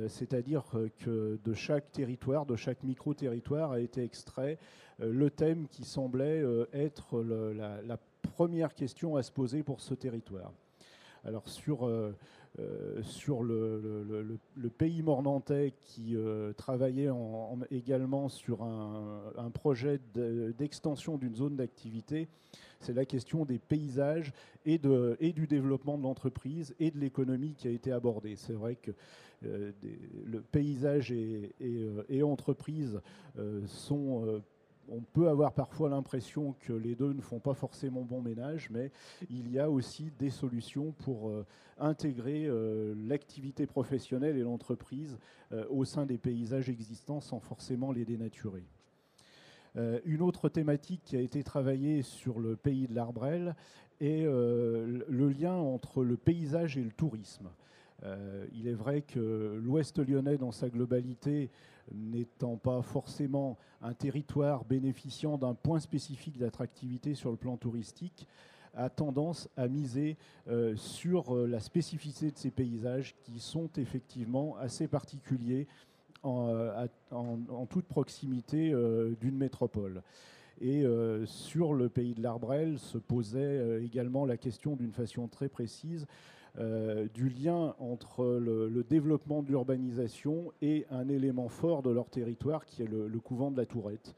c'est-à-dire 0.07 0.65
que 0.99 1.39
de 1.43 1.53
chaque 1.55 1.91
territoire, 1.91 2.45
de 2.45 2.55
chaque 2.55 2.83
micro-territoire 2.83 3.71
a 3.71 3.79
été 3.79 4.03
extrait 4.03 4.59
le 4.99 5.31
thème 5.31 5.67
qui 5.67 5.83
semblait 5.83 6.43
être 6.73 7.23
la, 7.23 7.97
première 8.21 8.75
question 8.75 9.15
à 9.15 9.23
se 9.23 9.31
poser 9.31 9.63
pour 9.63 9.81
ce 9.81 9.95
territoire. 9.95 10.53
Alors 11.25 11.49
sur 11.49 11.89
euh, 12.59 13.01
sur 13.01 13.41
le, 13.41 14.37
pays 14.77 15.01
mornantais 15.01 15.73
qui 15.81 16.15
euh, 16.15 16.53
travaillait 16.53 17.09
également 17.71 18.29
sur 18.29 18.61
un, 18.61 19.49
projet 19.51 19.99
d'extension 20.13 21.17
d'une 21.17 21.35
zone 21.35 21.55
d'activité. 21.55 22.27
C'est 22.79 22.93
la 22.93 23.05
question 23.05 23.45
des 23.45 23.57
paysages 23.57 24.33
et, 24.65 24.77
du 24.77 25.47
développement 25.47 25.97
de 25.97 26.03
l'entreprise 26.03 26.75
et 26.79 26.91
de 26.91 26.99
l'économie 26.99 27.55
qui 27.55 27.67
a 27.67 27.71
été 27.71 27.91
abordée. 27.91 28.35
C'est 28.35 28.53
vrai 28.53 28.75
que 28.75 28.91
euh, 29.45 29.71
le 30.25 30.41
paysage 30.41 31.11
et, 31.11 31.55
et 32.07 32.21
entreprise 32.21 33.01
sont 33.65 34.43
on 34.89 35.01
peut 35.01 35.29
avoir 35.29 35.53
parfois 35.53 35.89
l'impression 35.89 36.55
que 36.59 36.73
les 36.73 36.95
deux 36.95 37.13
ne 37.13 37.21
font 37.21 37.39
pas 37.39 37.53
forcément 37.53 38.01
bon 38.01 38.21
ménage, 38.21 38.69
mais 38.69 38.91
il 39.29 39.51
y 39.51 39.59
a 39.59 39.69
aussi 39.69 40.11
des 40.19 40.29
solutions 40.29 40.91
pour 40.91 41.29
euh, 41.29 41.45
intégrer 41.77 42.45
euh, 42.45 42.93
l'activité 43.07 43.65
professionnelle 43.65 44.37
et 44.37 44.41
l'entreprise 44.41 45.17
euh, 45.51 45.65
au 45.69 45.85
sein 45.85 46.05
des 46.05 46.17
paysages 46.17 46.69
existants 46.69 47.21
sans 47.21 47.39
forcément 47.39 47.91
les 47.91 48.05
dénaturer. 48.05 48.63
une 50.05 50.21
autre 50.21 50.49
thématique 50.49 51.01
qui 51.03 51.17
a 51.17 51.21
été 51.21 51.43
travaillée 51.43 52.03
sur 52.03 52.39
le 52.39 52.55
pays 52.55 52.87
de 52.87 52.93
l'Arbrel 52.93 53.55
est 53.99 54.25
le 54.25 55.29
lien 55.29 55.55
entre 55.55 56.03
le 56.03 56.15
paysage 56.15 56.77
et 56.77 56.83
le 56.83 56.91
tourisme. 56.91 57.49
il 58.53 58.67
est 58.67 58.73
vrai 58.73 59.01
que 59.01 59.59
l'Ouest 59.63 59.97
lyonnais, 59.97 60.37
dans 60.37 60.51
sa 60.51 60.69
globalité, 60.69 61.49
n'étant 61.91 62.57
pas 62.57 62.81
forcément 62.81 63.57
un 63.81 63.93
territoire 63.93 64.65
bénéficiant 64.65 65.37
d'un 65.37 65.53
point 65.53 65.79
spécifique 65.79 66.37
d'attractivité 66.37 67.15
sur 67.15 67.31
le 67.31 67.37
plan 67.37 67.57
touristique, 67.57 68.27
a 68.75 68.89
tendance 68.89 69.49
à 69.55 69.67
miser 69.67 70.17
sur 70.75 71.35
la 71.35 71.59
spécificité 71.59 72.31
de 72.31 72.37
ces 72.37 72.49
paysages 72.49 73.15
qui 73.21 73.39
sont 73.39 73.69
effectivement 73.77 74.57
assez 74.57 74.87
particuliers 74.87 75.67
en, 76.23 76.87
toute 77.69 77.85
proximité 77.85 78.73
d'une 79.21 79.37
métropole. 79.37 80.01
Et 80.59 80.83
sur 81.25 81.73
le 81.73 81.89
pays 81.89 82.15
de 82.15 82.23
l'Arbrel 82.23 82.79
se 82.79 82.97
posait 82.97 83.83
également 83.83 84.25
la 84.25 84.37
question 84.37 84.75
d'une 84.75 84.93
façon 84.93 85.27
très 85.27 85.49
précise 85.49 86.07
euh, 86.59 87.07
du 87.15 87.29
lien 87.29 87.73
entre 87.79 88.25
le, 88.25 88.83
développement 88.83 89.41
de 89.41 89.47
l'urbanisation 89.47 90.51
et 90.61 90.85
un 90.91 91.09
élément 91.09 91.49
fort 91.49 91.81
de 91.81 91.89
leur 91.89 92.09
territoire 92.09 92.65
qui 92.65 92.83
est 92.83 92.87
le, 92.87 93.09
couvent 93.19 93.49
de 93.49 93.57
la 93.57 93.65
Tourette. 93.65 94.13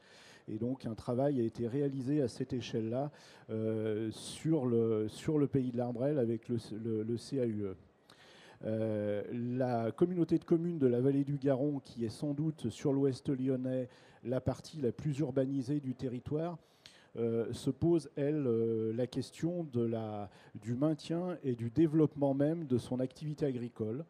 Et 0.48 0.58
donc 0.58 0.84
un 0.84 0.94
travail 0.94 1.40
a 1.40 1.44
été 1.44 1.66
réalisé 1.66 2.20
à 2.20 2.28
cette 2.28 2.52
échelle-là 2.52 3.10
euh, 3.48 4.10
sur, 4.10 4.66
le, 4.66 5.08
sur 5.08 5.38
le 5.38 5.46
pays 5.46 5.72
de 5.72 5.78
l'Arbrel 5.78 6.18
avec 6.18 6.48
le, 6.50 6.58
CAUE. 7.16 7.74
Euh, 8.64 9.22
la 9.32 9.90
communauté 9.92 10.38
de 10.38 10.44
communes 10.44 10.78
de 10.78 10.86
la 10.86 11.00
vallée 11.00 11.24
du 11.24 11.38
Garon, 11.38 11.80
qui 11.80 12.04
est 12.04 12.10
sans 12.10 12.34
doute 12.34 12.68
sur 12.68 12.92
l'ouest 12.92 13.28
lyonnais 13.30 13.88
la 14.24 14.42
partie 14.42 14.80
la 14.82 14.92
plus 14.92 15.18
urbanisée 15.20 15.80
du 15.80 15.94
territoire, 15.94 16.58
euh, 17.18 17.52
se 17.52 17.70
pose, 17.70 18.10
elle, 18.16 18.46
euh, 18.46 18.92
la 18.94 19.06
question 19.06 19.66
du 20.54 20.74
maintien 20.74 21.38
et 21.42 21.54
du 21.54 21.70
développement 21.70 22.34
même 22.34 22.66
de 22.66 22.78
son 22.78 23.00
activité 23.00 23.46
agricole. 23.46 24.04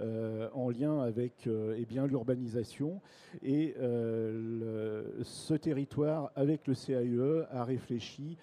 Euh, 0.00 0.48
en 0.54 0.70
lien 0.70 1.00
avec 1.00 1.46
eh 1.46 1.86
l'urbanisation. 2.08 3.02
Et 3.42 3.74
ce 3.76 5.54
territoire, 5.54 6.32
avec 6.34 6.66
le 6.66 6.74
CAE, 6.74 7.46
a 7.50 7.62
réfléchi 7.62 8.38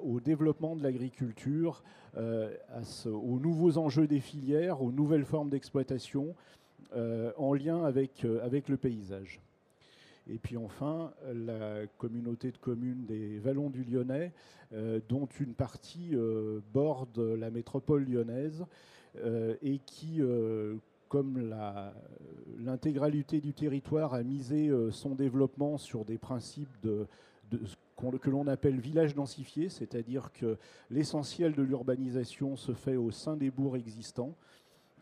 au 0.00 0.20
développement 0.20 0.76
de 0.76 0.82
l'agriculture, 0.82 1.82
aux 2.14 3.38
nouveaux 3.38 3.78
enjeux 3.78 4.06
des 4.06 4.20
filières, 4.20 4.82
aux 4.82 4.92
nouvelles 4.92 5.24
formes 5.24 5.48
d'exploitation, 5.48 6.34
en 6.94 7.54
lien 7.54 7.84
avec 7.84 8.22
le 8.22 8.76
paysage. 8.76 9.40
Et 10.28 10.38
puis 10.38 10.56
enfin, 10.56 11.12
la 11.34 11.86
communauté 11.98 12.52
de 12.52 12.58
communes 12.58 13.04
des 13.06 13.38
Vallons 13.38 13.70
du 13.70 13.82
Lyonnais, 13.82 14.32
euh, 14.72 15.00
dont 15.08 15.26
une 15.40 15.54
partie 15.54 16.10
euh, 16.14 16.60
borde 16.72 17.18
la 17.18 17.50
métropole 17.50 18.04
lyonnaise 18.04 18.64
euh, 19.18 19.56
et 19.62 19.78
qui, 19.78 20.20
comme 21.08 21.52
l'intégralité 22.58 23.40
du 23.40 23.52
territoire, 23.52 24.14
a 24.14 24.22
misé 24.22 24.70
son 24.90 25.14
développement 25.14 25.76
sur 25.76 26.04
des 26.04 26.18
principes 26.18 26.68
que 26.80 28.30
l'on 28.30 28.46
appelle 28.46 28.80
village 28.80 29.14
densifié, 29.14 29.68
c'est-à-dire 29.68 30.32
que 30.32 30.56
l'essentiel 30.90 31.52
de 31.54 31.62
l'urbanisation 31.62 32.56
se 32.56 32.72
fait 32.72 32.96
au 32.96 33.10
sein 33.10 33.36
des 33.36 33.50
bourgs 33.50 33.76
existants, 33.76 34.34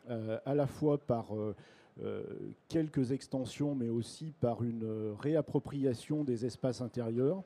à 0.08 0.54
la 0.54 0.66
fois 0.66 0.98
par 0.98 1.32
quelques 2.68 3.12
extensions, 3.12 3.74
mais 3.74 3.88
aussi 3.88 4.32
par 4.40 4.62
une 4.62 4.84
euh, 4.84 5.12
réappropriation 5.18 6.24
des 6.24 6.46
espaces 6.46 6.80
intérieurs, 6.80 7.42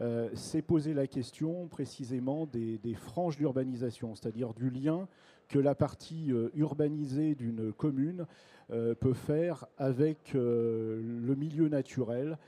euh, 0.00 0.28
c'est 0.34 0.62
poser 0.62 0.94
la 0.94 1.06
question 1.06 1.66
précisément 1.68 2.46
des, 2.46 2.78
franges 2.94 3.36
d'urbanisation, 3.36 4.14
c'est-à-dire 4.14 4.54
du 4.54 4.70
lien 4.70 5.08
que 5.48 5.58
la 5.58 5.74
partie 5.74 6.32
urbanisée 6.54 7.34
d'une 7.34 7.72
commune 7.72 8.24
peut 8.68 9.14
faire 9.14 9.66
avec 9.78 10.32
le 10.32 11.34
milieu 11.36 11.68
naturel, 11.68 12.38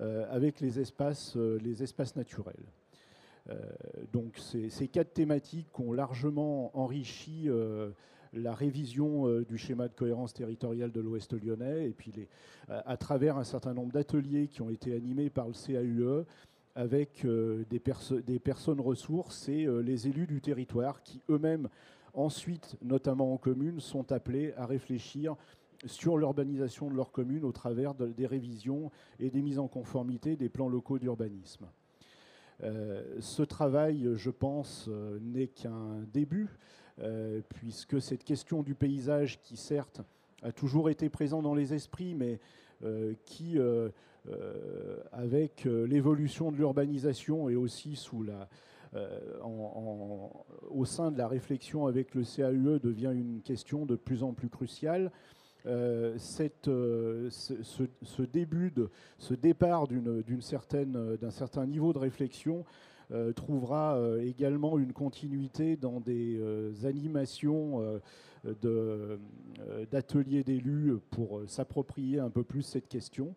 avec 0.00 0.60
les 0.60 0.78
espaces, 0.78 1.34
les 1.34 1.82
espaces 1.82 2.14
naturels. 2.14 2.64
donc 4.12 4.38
ces, 4.38 4.86
quatre 4.86 5.12
thématiques 5.12 5.76
ont 5.80 5.92
largement 5.92 6.70
enrichi 6.78 7.48
la 8.32 8.54
révision 8.54 9.28
euh, 9.28 9.44
du 9.44 9.58
schéma 9.58 9.88
de 9.88 9.94
cohérence 9.94 10.32
territoriale 10.32 10.92
de 10.92 11.00
l'Ouest 11.00 11.32
lyonnais, 11.32 11.88
et 11.88 11.92
puis 11.92 12.12
les, 12.12 12.28
à, 12.68 12.96
travers 12.96 13.36
un 13.36 13.44
certain 13.44 13.74
nombre 13.74 13.92
d'ateliers 13.92 14.48
qui 14.48 14.62
ont 14.62 14.70
été 14.70 14.94
animés 14.94 15.30
par 15.30 15.48
le 15.48 15.54
CAUE 15.54 16.24
avec 16.74 17.24
euh, 17.26 17.64
des, 17.68 18.38
personnes 18.38 18.80
ressources 18.80 19.48
et 19.48 19.66
euh, 19.66 19.80
les 19.80 20.08
élus 20.08 20.26
du 20.26 20.40
territoire 20.40 21.02
qui 21.02 21.20
eux-mêmes, 21.28 21.68
ensuite, 22.14 22.76
notamment 22.82 23.34
en 23.34 23.36
commune, 23.36 23.80
sont 23.80 24.10
appelés 24.12 24.54
à 24.56 24.64
réfléchir 24.64 25.36
sur 25.84 26.16
l'urbanisation 26.16 26.88
de 26.88 26.94
leur 26.94 27.10
commune 27.10 27.44
au 27.44 27.52
travers 27.52 27.94
des 27.94 28.26
révisions 28.26 28.90
et 29.18 29.30
des 29.30 29.42
mises 29.42 29.58
en 29.58 29.66
conformité 29.66 30.36
des 30.36 30.48
plans 30.48 30.68
locaux 30.68 31.00
d'urbanisme. 31.00 31.66
ce 32.60 33.42
travail, 33.42 34.08
je 34.14 34.30
pense, 34.30 34.88
n'est 35.20 35.48
qu'un 35.48 36.04
début. 36.12 36.56
Euh, 37.00 37.40
puisque 37.48 38.00
cette 38.02 38.22
question 38.22 38.62
du 38.62 38.74
paysage, 38.74 39.40
qui 39.40 39.56
certes 39.56 40.02
a 40.42 40.52
toujours 40.52 40.90
été 40.90 41.08
présent 41.08 41.40
dans 41.40 41.54
les 41.54 41.72
esprits, 41.72 42.14
mais 42.14 42.38
euh, 42.84 43.14
qui, 43.24 43.58
euh, 43.58 43.88
avec 45.10 45.64
l'évolution 45.64 46.52
de 46.52 46.56
l'urbanisation 46.56 47.48
et 47.48 47.56
aussi 47.56 47.96
sous 47.96 48.22
la, 48.22 48.48
au 50.70 50.84
sein 50.84 51.10
de 51.10 51.16
la 51.16 51.28
réflexion 51.28 51.86
avec 51.86 52.14
le 52.14 52.24
CAUE 52.24 52.78
devient 52.78 53.12
une 53.14 53.40
question 53.40 53.86
de 53.86 53.96
plus 53.96 54.22
en 54.22 54.32
plus 54.34 54.50
cruciale. 54.50 55.10
cette, 56.18 56.66
ce, 56.66 58.22
début, 58.22 58.70
de, 58.70 58.90
ce 59.18 59.32
départ 59.32 59.88
d'un 59.88 61.30
certain 61.30 61.66
niveau 61.66 61.92
de 61.92 61.98
réflexion 61.98 62.64
euh, 63.12 63.32
trouvera 63.32 63.96
euh, 63.96 64.22
également 64.22 64.78
une 64.78 64.94
continuité 64.94 65.76
dans 65.76 66.00
des 66.00 66.38
euh, 66.38 66.72
animations 66.84 68.00
d'ateliers 69.90 70.42
d'élus 70.42 70.94
pour 71.10 71.42
s'approprier 71.46 72.18
un 72.20 72.30
peu 72.30 72.42
plus 72.42 72.62
cette 72.62 72.88
question. 72.88 73.34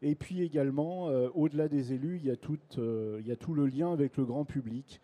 Et 0.00 0.14
puis 0.14 0.42
également, 0.42 1.06
au-delà 1.34 1.68
des 1.68 1.92
élus, 1.92 2.18
il 2.22 2.26
y, 2.26 2.30
a 2.30 2.36
tout, 2.36 2.58
il 2.78 3.26
y, 3.26 3.32
a 3.32 3.36
tout, 3.36 3.52
le 3.52 3.66
lien 3.66 3.92
avec 3.92 4.16
le 4.16 4.24
grand 4.24 4.44
public 4.44 5.00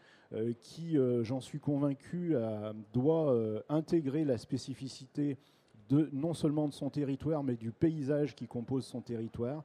qui, 0.60 0.96
j'en 1.22 1.40
suis 1.40 1.60
convaincu, 1.60 2.34
doit 2.94 3.62
intégrer 3.68 4.24
la 4.24 4.38
spécificité 4.38 5.36
de, 5.90 6.08
non 6.12 6.32
seulement 6.32 6.68
de 6.68 6.72
son 6.72 6.88
territoire, 6.88 7.42
mais 7.42 7.56
du 7.56 7.72
paysage 7.72 8.34
qui 8.34 8.46
compose 8.46 8.86
son 8.86 9.02
territoire. 9.02 9.64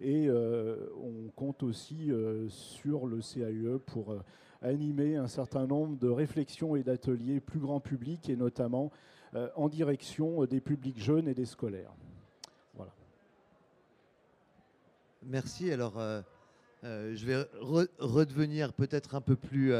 Et 0.00 0.26
euh, 0.28 0.88
on 0.96 1.30
compte 1.30 1.62
aussi 1.62 2.10
euh, 2.10 2.48
sur 2.48 3.06
le 3.06 3.20
CAUE 3.20 3.78
pour 3.78 4.12
euh, 4.12 4.20
animer 4.62 5.16
un 5.16 5.28
certain 5.28 5.66
nombre 5.66 5.98
de 5.98 6.08
réflexions 6.08 6.76
et 6.76 6.82
d'ateliers 6.82 7.40
plus 7.40 7.60
grand 7.60 7.80
public 7.80 8.28
et 8.28 8.36
notamment 8.36 8.90
en 9.56 9.68
direction 9.68 10.44
des 10.44 10.60
publics 10.60 11.02
jeunes 11.02 11.26
et 11.26 11.34
des 11.34 11.44
scolaires. 11.44 11.90
Voilà. 12.72 12.92
Merci. 15.24 15.72
Alors, 15.72 16.00
je 16.84 17.26
vais 17.26 17.44
redevenir 17.58 18.72
peut-être 18.72 19.16
un 19.16 19.20
peu 19.20 19.34
plus 19.34 19.72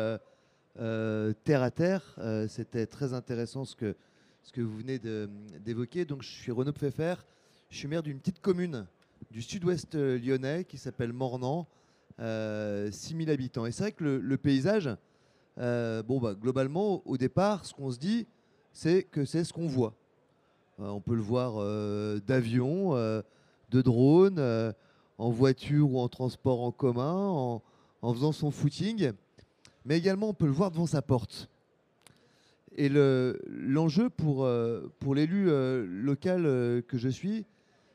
terre 0.74 1.62
à 1.62 1.70
terre. 1.70 2.16
C'était 2.48 2.86
très 2.88 3.14
intéressant 3.14 3.64
ce 3.64 3.76
que, 3.76 3.94
ce 4.42 4.50
que 4.50 4.60
vous 4.60 4.76
venez 4.76 4.98
d'évoquer. 4.98 6.04
Donc, 6.04 6.22
je 6.22 6.32
suis 6.32 6.50
Renaud 6.50 6.72
Pfeffer. 6.72 7.14
Je 7.70 7.76
suis 7.78 7.86
maire 7.86 8.02
d'une 8.02 8.18
petite 8.18 8.40
commune 8.40 8.88
du 9.30 9.42
sud-ouest 9.42 9.94
euh, 9.94 10.18
lyonnais 10.18 10.64
qui 10.64 10.78
s'appelle 10.78 11.12
Mornan, 11.12 11.66
6000 12.18 12.20
euh, 12.20 13.32
habitants. 13.32 13.66
Et 13.66 13.72
c'est 13.72 13.84
vrai 13.84 13.92
que 13.92 14.04
le, 14.04 14.36
paysage, 14.36 14.90
euh, 15.58 16.02
bah, 16.02 16.34
globalement, 16.34 17.02
au 17.06 17.16
départ, 17.16 17.64
ce 17.64 17.74
qu'on 17.74 17.90
se 17.90 17.98
dit, 17.98 18.26
c'est 18.72 19.02
que 19.04 19.24
c'est 19.24 19.44
ce 19.44 19.52
qu'on 19.52 19.66
voit. 19.66 19.94
on 20.78 21.00
peut 21.00 21.14
le 21.14 21.22
voir 21.22 21.54
d'avion, 22.22 22.94
de 22.94 23.82
drone, 23.82 24.74
en 25.18 25.30
voiture 25.30 25.92
ou 25.92 26.00
en 26.00 26.08
transport 26.08 26.60
en 26.60 26.72
commun, 26.72 27.14
en, 27.14 27.62
en, 28.02 28.14
faisant 28.14 28.32
son 28.32 28.50
footing, 28.50 29.12
mais 29.84 29.96
également 29.96 30.30
on 30.30 30.34
peut 30.34 30.46
le 30.46 30.52
voir 30.52 30.72
devant 30.72 30.86
sa 30.86 31.02
porte. 31.02 31.48
Et 32.76 32.88
l'enjeu 32.88 34.10
pour, 34.10 34.48
pour 34.98 35.14
l'élu 35.14 35.46
local 35.86 36.42
que 36.88 36.98
je 36.98 37.08
suis, 37.08 37.46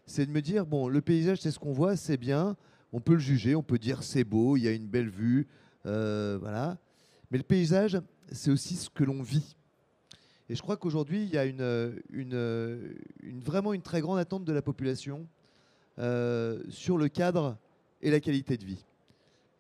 c'est 0.10 0.26
de 0.26 0.32
me 0.32 0.42
dire, 0.42 0.66
bon, 0.66 0.88
le 0.88 1.02
paysage, 1.02 1.40
c'est 1.42 1.52
ce 1.52 1.60
qu'on 1.60 1.72
voit, 1.72 1.96
c'est 1.96 2.18
bien, 2.18 2.58
on 2.92 3.00
peut 3.00 3.14
le 3.14 3.20
juger, 3.20 3.54
on 3.54 3.62
peut 3.62 3.78
dire 3.78 4.02
c'est 4.02 4.24
beau, 4.24 4.58
il 4.58 4.64
y 4.64 4.68
a 4.68 4.72
une 4.72 4.88
belle 4.88 5.10
vue, 5.10 5.48
euh, 5.86 6.38
voilà. 6.42 6.78
Mais 7.30 7.38
le 7.38 7.44
paysage, 7.44 8.02
c'est 8.32 8.50
aussi 8.50 8.76
ce 8.76 8.90
que 8.90 9.04
l'on 9.04 9.22
vit. 9.22 9.56
Et 10.50 10.56
je 10.56 10.62
crois 10.64 10.78
qu'aujourd'hui, 10.78 11.24
il 11.24 11.30
y 11.30 11.38
a 11.38 11.46
une, 11.46 11.94
vraiment 13.44 13.72
une 13.72 13.84
très 13.84 14.02
grande 14.02 14.18
attente 14.18 14.46
de 14.46 14.52
la 14.52 14.64
population 14.64 15.28
euh, 16.00 16.64
sur 16.70 16.98
le 16.98 17.08
cadre 17.08 17.56
et 18.02 18.10
la 18.10 18.20
qualité 18.20 18.58
de 18.58 18.66
vie. 18.66 18.84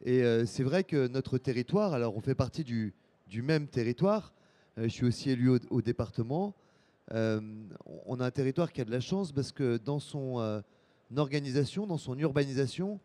Et 0.03 0.23
euh, 0.23 0.47
c'est 0.47 0.63
vrai 0.63 0.83
que 0.83 1.07
notre 1.07 1.37
territoire, 1.37 1.93
alors 1.93 2.17
on 2.17 2.21
fait 2.21 2.33
partie 2.33 2.63
du, 2.63 2.95
même 3.31 3.67
territoire, 3.67 4.33
je 4.77 4.87
suis 4.87 5.05
aussi 5.05 5.29
élu 5.29 5.51
au 5.69 5.81
département, 5.83 6.55
on 7.11 8.19
a 8.19 8.25
un 8.25 8.31
territoire 8.31 8.71
qui 8.71 8.81
a 8.81 8.85
de 8.85 8.91
la 8.91 8.99
chance 8.99 9.31
parce 9.31 9.51
que 9.51 9.77
dans 9.77 9.99
son 9.99 10.39
euh, 10.39 10.61
organisation, 11.15 11.87
dans 11.87 11.97
son 11.97 12.17
urbanisation, 12.17 12.99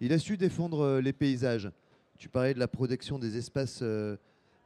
il 0.00 0.12
a 0.12 0.18
su 0.18 0.36
défendre 0.36 0.80
euh, 0.80 1.00
les 1.00 1.12
paysages. 1.12 1.70
Tu 2.18 2.28
parlais 2.28 2.54
de 2.54 2.58
la 2.58 2.68
protection 2.68 3.18
des 3.18 3.36
espaces 3.36 3.82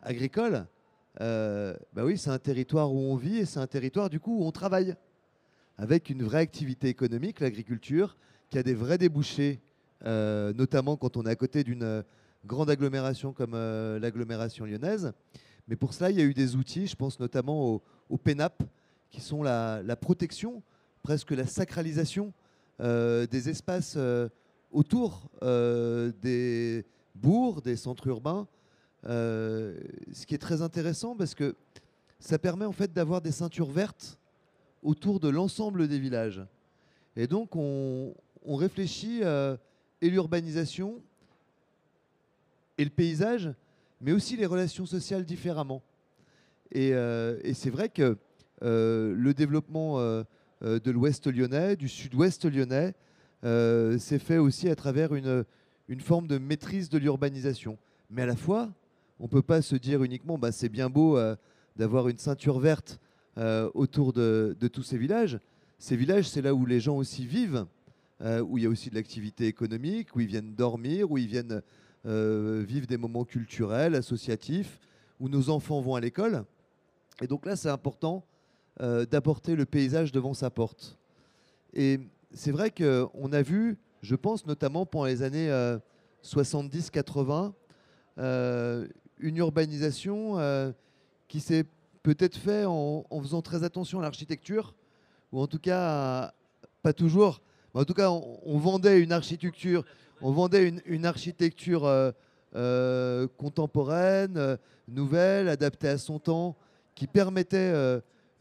agricole, 0.03 0.67
euh, 1.21 1.75
bah 1.93 2.05
oui, 2.05 2.17
c'est 2.17 2.31
un 2.31 2.39
territoire 2.39 2.93
où 2.93 2.99
on 2.99 3.17
vit 3.17 3.39
et 3.39 3.45
c'est 3.45 3.59
un 3.59 3.67
territoire 3.67 4.11
du 4.11 4.21
coup 4.21 4.39
où 4.41 4.45
on 4.45 4.53
travaille, 4.53 4.95
avec 5.77 6.11
une 6.11 6.23
vraie 6.23 6.41
activité 6.41 6.89
économique, 6.89 7.41
l'agriculture, 7.41 8.17
qui 8.49 8.59
a 8.59 8.63
des 8.63 8.75
vrais 8.75 8.99
débouchés, 8.99 9.61
euh, 10.05 10.53
notamment 10.53 10.97
quand 10.97 11.17
on 11.17 11.27
est 11.27 11.31
à 11.31 11.37
côté 11.37 11.65
d'une 11.65 12.05
grande 12.47 12.71
agglomération 12.71 13.33
comme 13.33 13.53
euh, 13.55 13.99
l'agglomération 13.99 14.65
lyonnaise. 14.65 15.13
Mais 15.71 15.77
pour 15.77 15.95
cela, 15.95 16.11
il 16.11 16.19
y 16.19 16.21
a 16.21 16.25
eu 16.25 16.35
des 16.35 16.57
outils, 16.57 16.89
je 16.89 16.97
pense 16.97 17.21
notamment 17.21 17.81
au, 18.09 18.17
PENAP, 18.19 18.65
qui 19.09 19.21
sont 19.21 19.41
la, 19.45 19.97
protection, 20.01 20.65
presque 21.05 21.31
la 21.31 21.47
sacralisation 21.47 22.33
euh, 22.81 23.25
des 23.29 23.49
espaces 23.49 23.95
euh, 23.97 24.29
autour 24.73 25.31
euh, 25.45 26.11
des 26.23 26.85
bourgs, 27.15 27.63
des 27.63 27.77
centres 27.77 28.09
urbains. 28.09 28.49
Ce 29.05 30.27
qui 30.27 30.35
est 30.35 30.39
très 30.39 30.61
intéressant 30.61 31.15
parce 31.15 31.37
que 31.37 31.55
ça 32.19 32.37
permet 32.41 32.65
en 32.65 32.73
fait 32.73 32.93
d'avoir 32.93 33.21
des 33.21 33.33
ceintures 33.33 33.71
vertes 33.71 34.19
autour 34.83 35.21
de 35.21 35.29
l'ensemble 35.29 35.87
des 35.87 36.01
villages. 36.01 36.45
Et 37.15 37.29
donc 37.29 37.55
on, 37.55 38.13
on 38.45 38.57
réfléchit 38.57 39.21
et 39.23 40.11
l'urbanisation 40.11 41.01
et 42.77 42.83
le 42.85 42.91
paysage, 42.91 43.53
mais 44.01 44.13
aussi 44.13 44.37
les 44.37 44.47
relations 44.47 44.87
sociales 44.87 45.25
différemment. 45.25 45.83
Et, 46.73 46.95
euh, 46.95 47.39
c'est 47.55 47.71
vrai 47.71 47.89
que 47.89 48.17
euh, 48.63 49.15
le 49.17 49.35
développement 49.35 49.99
euh, 49.99 50.23
de 50.63 50.91
l'ouest 50.91 51.27
lyonnais, 51.27 51.77
du 51.77 51.89
sud-ouest 51.89 52.45
lyonnais, 52.45 52.95
s'est 53.43 54.19
fait 54.19 54.39
aussi 54.39 54.69
à 54.69 54.77
travers 54.77 55.15
une, 55.15 55.45
forme 56.01 56.27
de 56.27 56.39
maîtrise 56.39 56.89
de 56.91 56.99
l'urbanisation. 56.99 57.79
Mais 58.11 58.23
à 58.23 58.27
la 58.27 58.37
fois, 58.37 58.71
on 59.19 59.25
ne 59.25 59.29
peut 59.29 59.43
pas 59.43 59.63
se 59.63 59.77
dire 59.77 60.03
uniquement, 60.03 60.39
bah, 60.39 60.53
c'est 60.53 60.69
bien 60.69 60.91
beau 60.91 61.19
d'avoir 61.77 62.09
une 62.09 62.19
ceinture 62.19 62.59
verte 62.59 63.01
autour 63.73 64.13
de, 64.13 64.55
tous 64.71 64.83
ces 64.83 64.99
villages. 64.99 65.41
Ces 65.79 65.97
villages, 65.97 66.29
c'est 66.29 66.43
là 66.43 66.55
où 66.55 66.67
les 66.67 66.81
gens 66.81 66.99
aussi 66.99 67.25
vivent, 67.25 67.65
où 68.23 68.59
il 68.59 68.65
y 68.65 68.67
a 68.67 68.69
aussi 68.69 68.91
de 68.91 68.95
l'activité 68.95 69.47
économique, 69.47 70.15
où 70.15 70.21
ils 70.21 70.27
viennent 70.27 70.55
dormir, 70.55 71.11
où 71.11 71.17
ils 71.17 71.27
viennent 71.27 71.63
euh, 72.07 72.65
vivre 72.67 72.87
des 72.87 72.97
moments 72.97 73.25
culturels, 73.25 73.95
associatifs, 73.95 74.81
où 75.19 75.29
nos 75.29 75.51
enfants 75.51 75.81
vont 75.81 75.95
à 75.95 76.01
l'école. 76.01 76.45
Et 77.21 77.27
donc 77.27 77.45
là, 77.45 77.57
c'est 77.57 77.69
important 77.69 78.25
euh, 78.81 79.05
d'apporter 79.05 79.55
le 79.55 79.67
paysage 79.67 80.11
devant 80.11 80.33
sa 80.33 80.49
porte. 80.49 80.97
Et 81.75 82.01
c'est 82.33 82.53
vrai 82.53 82.71
qu'on 82.71 83.33
a 83.33 83.43
vu, 83.43 83.77
je 84.01 84.15
pense 84.15 84.47
notamment 84.47 84.87
pendant 84.87 85.05
les 85.05 85.23
années 85.23 85.51
70-80, 86.25 87.53
euh, 88.19 88.89
une 89.19 89.37
urbanisation 89.37 90.75
qui 91.29 91.41
s'est 91.41 91.67
peut-être 92.03 92.37
faite 92.39 92.67
en, 92.67 93.05
faisant 93.21 93.43
très 93.43 93.63
attention 93.63 93.99
à 93.99 94.03
l'architecture, 94.03 94.75
ou 95.33 95.41
en 95.41 95.47
tout 95.47 95.59
cas, 95.59 96.33
pas 96.83 96.95
toujours, 96.95 97.43
en 97.75 97.85
tout 97.85 97.95
cas, 97.95 98.11
on, 98.11 98.59
vendait 98.59 99.01
une 99.01 99.13
architecture, 99.13 99.85
on 100.21 100.33
vendait 100.33 100.73
une, 100.87 101.07
architecture 101.07 101.87
euh, 101.87 102.11
euh, 102.57 103.29
contemporaine, 103.37 104.37
euh, 104.37 104.57
nouvelle, 104.89 105.49
adaptée 105.49 105.89
à 105.89 105.99
son 105.99 106.19
temps, 106.19 106.57
qui 106.95 107.07
permettait 107.07 107.73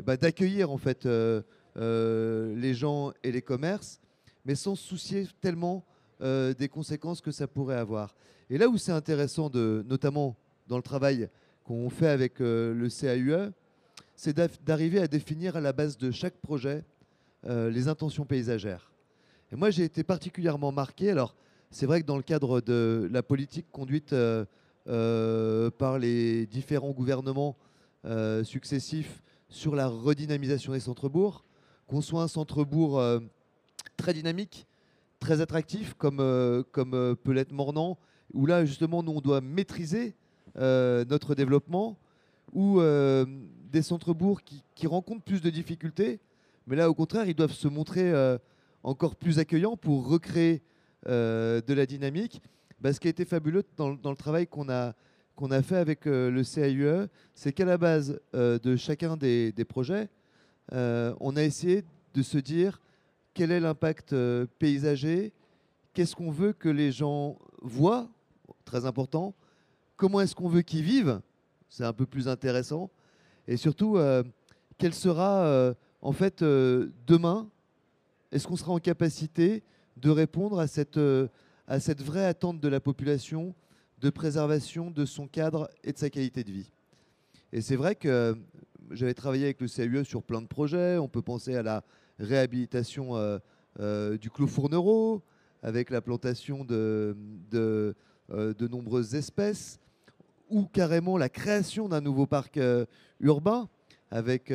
bah, 0.03 0.17
d'accueillir 0.17 0.71
en 0.71 0.77
fait 0.77 1.05
les 1.05 2.73
gens 2.73 3.13
et 3.23 3.31
les 3.31 3.41
commerces, 3.41 4.01
mais 4.43 4.55
sans 4.55 4.75
se 4.75 4.85
soucier 4.85 5.27
tellement 5.39 5.85
des 6.19 6.67
conséquences 6.69 7.21
que 7.21 7.31
ça 7.31 7.47
pourrait 7.47 7.77
avoir. 7.77 8.15
Et 8.49 8.57
là 8.57 8.67
où 8.67 8.77
c'est 8.77 8.91
intéressant, 8.91 9.49
notamment 9.53 10.35
dans 10.67 10.75
le 10.75 10.83
travail 10.83 11.29
qu'on 11.63 11.89
fait 11.89 12.09
avec 12.09 12.39
le 12.39 12.87
CAUE, 12.89 13.53
c'est 14.15 14.35
d'arriver 14.65 14.99
à 14.99 15.07
définir 15.07 15.55
à 15.55 15.61
la 15.61 15.71
base 15.71 15.97
de 15.97 16.11
chaque 16.11 16.35
projet 16.41 16.83
les 17.47 17.87
intentions 17.87 18.25
paysagères. 18.25 18.88
Et 19.51 19.55
moi, 19.55 19.71
j'ai 19.71 19.83
été 19.83 20.03
particulièrement 20.03 20.71
marqué. 20.71 21.09
Alors, 21.09 21.33
c'est 21.71 21.87
vrai 21.87 22.01
que 22.01 22.05
dans 22.05 22.17
le 22.17 22.23
cadre 22.23 22.61
de 22.61 23.09
la 23.11 23.23
politique 23.23 23.65
conduite 23.71 24.13
euh, 24.13 24.45
euh, 24.87 25.71
par 25.71 25.97
les 25.97 26.45
différents 26.45 26.91
gouvernements 26.91 27.57
euh, 28.05 28.43
successifs 28.43 29.23
sur 29.49 29.75
la 29.75 29.87
redynamisation 29.87 30.73
des 30.73 30.79
centres-bourgs, 30.79 31.43
qu'on 31.87 32.01
soit 32.01 32.21
un 32.21 32.27
centre-bourg 32.27 33.01
très 33.97 34.13
dynamique, 34.13 34.67
très 35.19 35.41
attractif, 35.41 35.95
comme, 35.95 36.63
comme 36.71 37.15
peut 37.23 37.31
l'être 37.31 37.51
Mornan, 37.51 37.97
où 38.35 38.45
là, 38.45 38.63
justement, 38.63 39.01
nous, 39.01 39.13
on 39.13 39.21
doit 39.21 39.41
maîtriser 39.41 40.13
notre 40.55 41.33
développement, 41.33 41.97
ou 42.53 42.79
des 42.79 43.81
centres-bourgs 43.81 44.41
qui, 44.75 44.85
rencontrent 44.85 45.23
plus 45.23 45.41
de 45.41 45.49
difficultés, 45.49 46.19
mais 46.67 46.75
là, 46.75 46.91
au 46.91 46.93
contraire, 46.93 47.27
ils 47.27 47.33
doivent 47.33 47.51
se 47.51 47.67
montrer 47.67 48.13
encore 48.83 49.15
plus 49.15 49.39
accueillants 49.39 49.77
pour 49.77 50.07
recréer 50.07 50.61
euh, 51.07 51.61
de 51.65 51.73
la 51.73 51.85
dynamique. 51.85 52.41
Bah, 52.81 52.93
ce 52.93 52.99
qui 52.99 53.07
a 53.07 53.09
été 53.09 53.25
fabuleux 53.25 53.63
dans, 53.77 53.89
le- 53.89 54.15
travail 54.15 54.47
qu'on 54.47 54.69
a, 54.69 54.93
qu'on 55.35 55.51
a 55.51 55.61
fait 55.61 55.77
avec 55.77 56.07
euh, 56.07 56.29
le 56.29 56.43
CAUE, 56.43 57.07
c'est 57.33 57.53
qu'à 57.53 57.65
la 57.65 57.77
base 57.77 58.19
euh, 58.35 58.59
de 58.59 58.75
chacun 58.75 59.17
des, 59.17 59.53
projets, 59.67 60.09
on 60.71 61.35
a 61.35 61.43
essayé 61.43 61.83
de 62.13 62.21
se 62.21 62.37
dire 62.37 62.81
quel 63.33 63.51
est 63.51 63.59
l'impact 63.59 64.13
paysager, 64.59 65.31
qu'est-ce 65.93 66.15
qu'on 66.15 66.31
veut 66.31 66.53
que 66.53 66.69
les 66.69 66.91
gens 66.91 67.37
voient, 67.61 68.09
très 68.65 68.85
important, 68.85 69.33
comment 69.95 70.21
est-ce 70.21 70.35
qu'on 70.35 70.49
veut 70.49 70.61
qu'ils 70.61 70.83
vivent, 70.83 71.21
c'est 71.69 71.85
un 71.85 71.93
peu 71.93 72.05
plus 72.05 72.27
intéressant, 72.27 72.89
et 73.47 73.57
surtout, 73.57 73.97
quel 74.77 74.93
sera 74.93 75.73
en 76.01 76.11
fait 76.11 76.43
demain, 76.43 77.49
est-ce 78.31 78.47
qu'on 78.47 78.55
sera 78.55 78.71
en 78.71 78.79
capacité 78.79 79.63
de 79.97 80.09
répondre 80.09 80.59
à 80.59 80.67
cette, 80.67 80.97
euh, 80.97 81.27
à 81.67 81.79
cette 81.79 82.01
vraie 82.01 82.25
attente 82.25 82.59
de 82.59 82.67
la 82.67 82.79
population 82.79 83.55
de 83.99 84.09
préservation 84.09 84.91
de 84.91 85.05
son 85.05 85.27
cadre 85.27 85.69
et 85.83 85.93
de 85.93 85.97
sa 85.97 86.09
qualité 86.09 86.43
de 86.43 86.51
vie? 86.51 86.71
Et 87.51 87.61
c'est 87.61 87.75
vrai 87.75 87.95
que 87.95 88.07
euh, 88.07 88.35
j'avais 88.91 89.15
travaillé 89.15 89.45
avec 89.45 89.61
le 89.61 89.67
CAUE 89.67 90.03
sur 90.03 90.21
plein 90.21 90.41
de 90.41 90.47
projets. 90.47 90.97
On 90.97 91.07
peut 91.07 91.23
penser 91.23 91.55
à 91.55 91.63
la 91.63 91.83
réhabilitation 92.19 93.15
euh, 93.79 94.17
du 94.17 94.29
Clos 94.29 94.47
Fournereau, 94.47 95.23
avec 95.63 95.89
la 95.89 96.01
plantation 96.01 96.63
de, 96.63 97.15
de, 97.49 97.95
de 98.29 98.67
nombreuses 98.67 99.15
espèces, 99.15 99.79
ou 100.49 100.65
carrément 100.65 101.17
la 101.17 101.29
création 101.29 101.89
d'un 101.89 102.01
nouveau 102.01 102.25
parc 102.25 102.59
urbain, 103.19 103.69
avec 104.09 104.51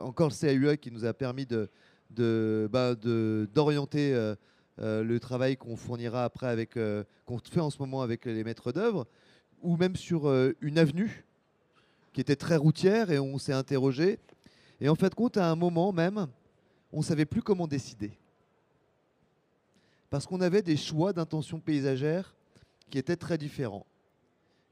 encore 0.00 0.30
le 0.30 0.34
CAUE 0.34 0.76
qui 0.76 0.90
nous 0.90 1.04
a 1.04 1.12
permis 1.12 1.44
de, 1.44 1.68
de, 2.10 2.68
bah, 2.72 2.94
de- 2.94 3.48
d'orienter 3.54 4.14
euh, 4.14 4.34
euh, 4.80 5.02
le 5.02 5.20
travail 5.20 5.56
qu'on 5.56 5.76
fournira 5.76 6.24
après 6.24 6.46
avec 6.46 6.76
euh, 6.76 7.04
qu'on 7.26 7.38
fait 7.38 7.60
en 7.60 7.70
ce 7.70 7.78
moment 7.78 8.02
avec 8.02 8.24
les 8.24 8.44
maîtres 8.44 8.72
d'œuvre, 8.72 9.06
ou 9.62 9.76
même 9.76 9.96
sur 9.96 10.28
euh, 10.28 10.54
une 10.60 10.78
avenue 10.78 11.24
qui 12.12 12.20
était 12.20 12.36
très 12.36 12.56
routière 12.56 13.10
et 13.10 13.18
on 13.18 13.38
s'est 13.38 13.52
interrogé. 13.52 14.18
Et 14.80 14.88
en 14.88 14.94
fait, 14.94 15.14
compte 15.14 15.36
à 15.36 15.50
un 15.50 15.56
moment 15.56 15.92
même, 15.92 16.28
on 16.92 17.02
savait 17.02 17.26
plus 17.26 17.42
comment 17.42 17.66
décider, 17.66 18.12
parce 20.10 20.26
qu'on 20.26 20.40
avait 20.40 20.62
des 20.62 20.76
choix 20.76 21.12
d'intention 21.12 21.60
paysagère 21.60 22.34
qui 22.88 22.98
étaient 22.98 23.16
très 23.16 23.36
différents. 23.36 23.84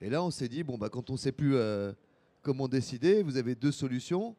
Et 0.01 0.09
là, 0.09 0.23
on 0.23 0.31
s'est 0.31 0.49
dit 0.49 0.63
bon 0.63 0.79
bah 0.79 0.89
quand 0.89 1.11
on 1.11 1.17
sait 1.17 1.33
plus 1.33 1.57
comment 2.43 2.69
décider, 2.69 3.23
vous 3.23 3.37
avez 3.37 3.55
deux 3.55 3.73
solutions. 3.73 4.35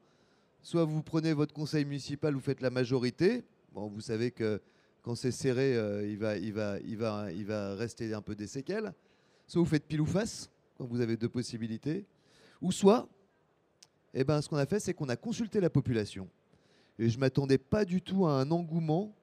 Soit 0.61 0.83
vous 0.83 1.03
prenez 1.03 1.33
votre 1.33 1.53
conseil 1.53 1.85
municipal, 1.85 2.33
vous 2.33 2.39
faites 2.39 2.61
la 2.61 2.69
majorité. 2.69 3.43
Bon, 3.73 3.87
vous 3.87 4.01
savez 4.01 4.31
que 4.31 4.61
quand 5.01 5.15
c'est 5.15 5.31
serré, 5.31 5.77
euh, 5.77 6.05
il, 6.05 6.17
va, 6.17 6.37
il, 6.37 6.53
va, 6.53 6.79
il, 6.79 6.97
va, 6.97 7.31
il 7.31 7.45
va 7.45 7.75
rester 7.75 8.13
un 8.13 8.21
peu 8.21 8.35
des 8.35 8.47
séquelles. 8.47 8.93
Soit 9.47 9.61
vous 9.61 9.67
faites 9.67 9.85
pile 9.85 10.01
ou 10.01 10.05
face, 10.05 10.49
quand 10.77 10.85
vous 10.85 10.99
avez 10.99 11.15
deux 11.15 11.29
possibilités. 11.29 12.05
Ou 12.61 12.71
soit, 12.71 13.07
eh 14.13 14.23
ben, 14.23 14.41
ce 14.41 14.49
qu'on 14.49 14.57
a 14.57 14.65
fait, 14.65 14.79
c'est 14.79 14.93
qu'on 14.93 15.09
a 15.09 15.15
consulté 15.15 15.61
la 15.61 15.69
population. 15.69 16.27
Et 16.99 17.09
je 17.09 17.15
ne 17.15 17.21
m'attendais 17.21 17.57
pas 17.57 17.85
du 17.85 18.01
tout 18.01 18.25
à 18.25 18.33
un 18.33 18.51
engouement 18.51 19.15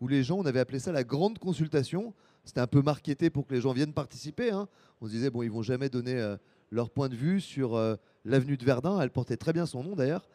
où 0.00 0.08
les 0.08 0.22
gens, 0.24 0.38
on 0.38 0.46
avait 0.46 0.60
appelé 0.60 0.78
ça 0.78 0.90
la 0.90 1.04
grande 1.04 1.38
consultation. 1.38 2.14
C'était 2.44 2.60
un 2.60 2.66
peu 2.66 2.82
marketé 2.82 3.30
pour 3.30 3.46
que 3.46 3.54
les 3.54 3.60
gens 3.60 3.72
viennent 3.72 3.92
participer. 3.92 4.50
hein. 4.50 4.68
On 5.00 5.06
se 5.06 5.12
disait, 5.12 5.30
bon, 5.30 5.42
ils 5.42 5.50
vont 5.50 5.62
jamais 5.62 5.88
donner 5.88 6.14
euh, 6.14 6.36
leur 6.70 6.90
point 6.90 7.08
de 7.08 7.14
vue 7.14 7.40
sur 7.40 7.76
euh, 7.76 7.96
l'avenue 8.24 8.56
de 8.56 8.64
Verdun. 8.64 9.00
Elle 9.00 9.10
portait 9.10 9.36
très 9.36 9.52
bien 9.52 9.66
son 9.66 9.84
nom 9.84 9.94
d'ailleurs. 9.94 10.28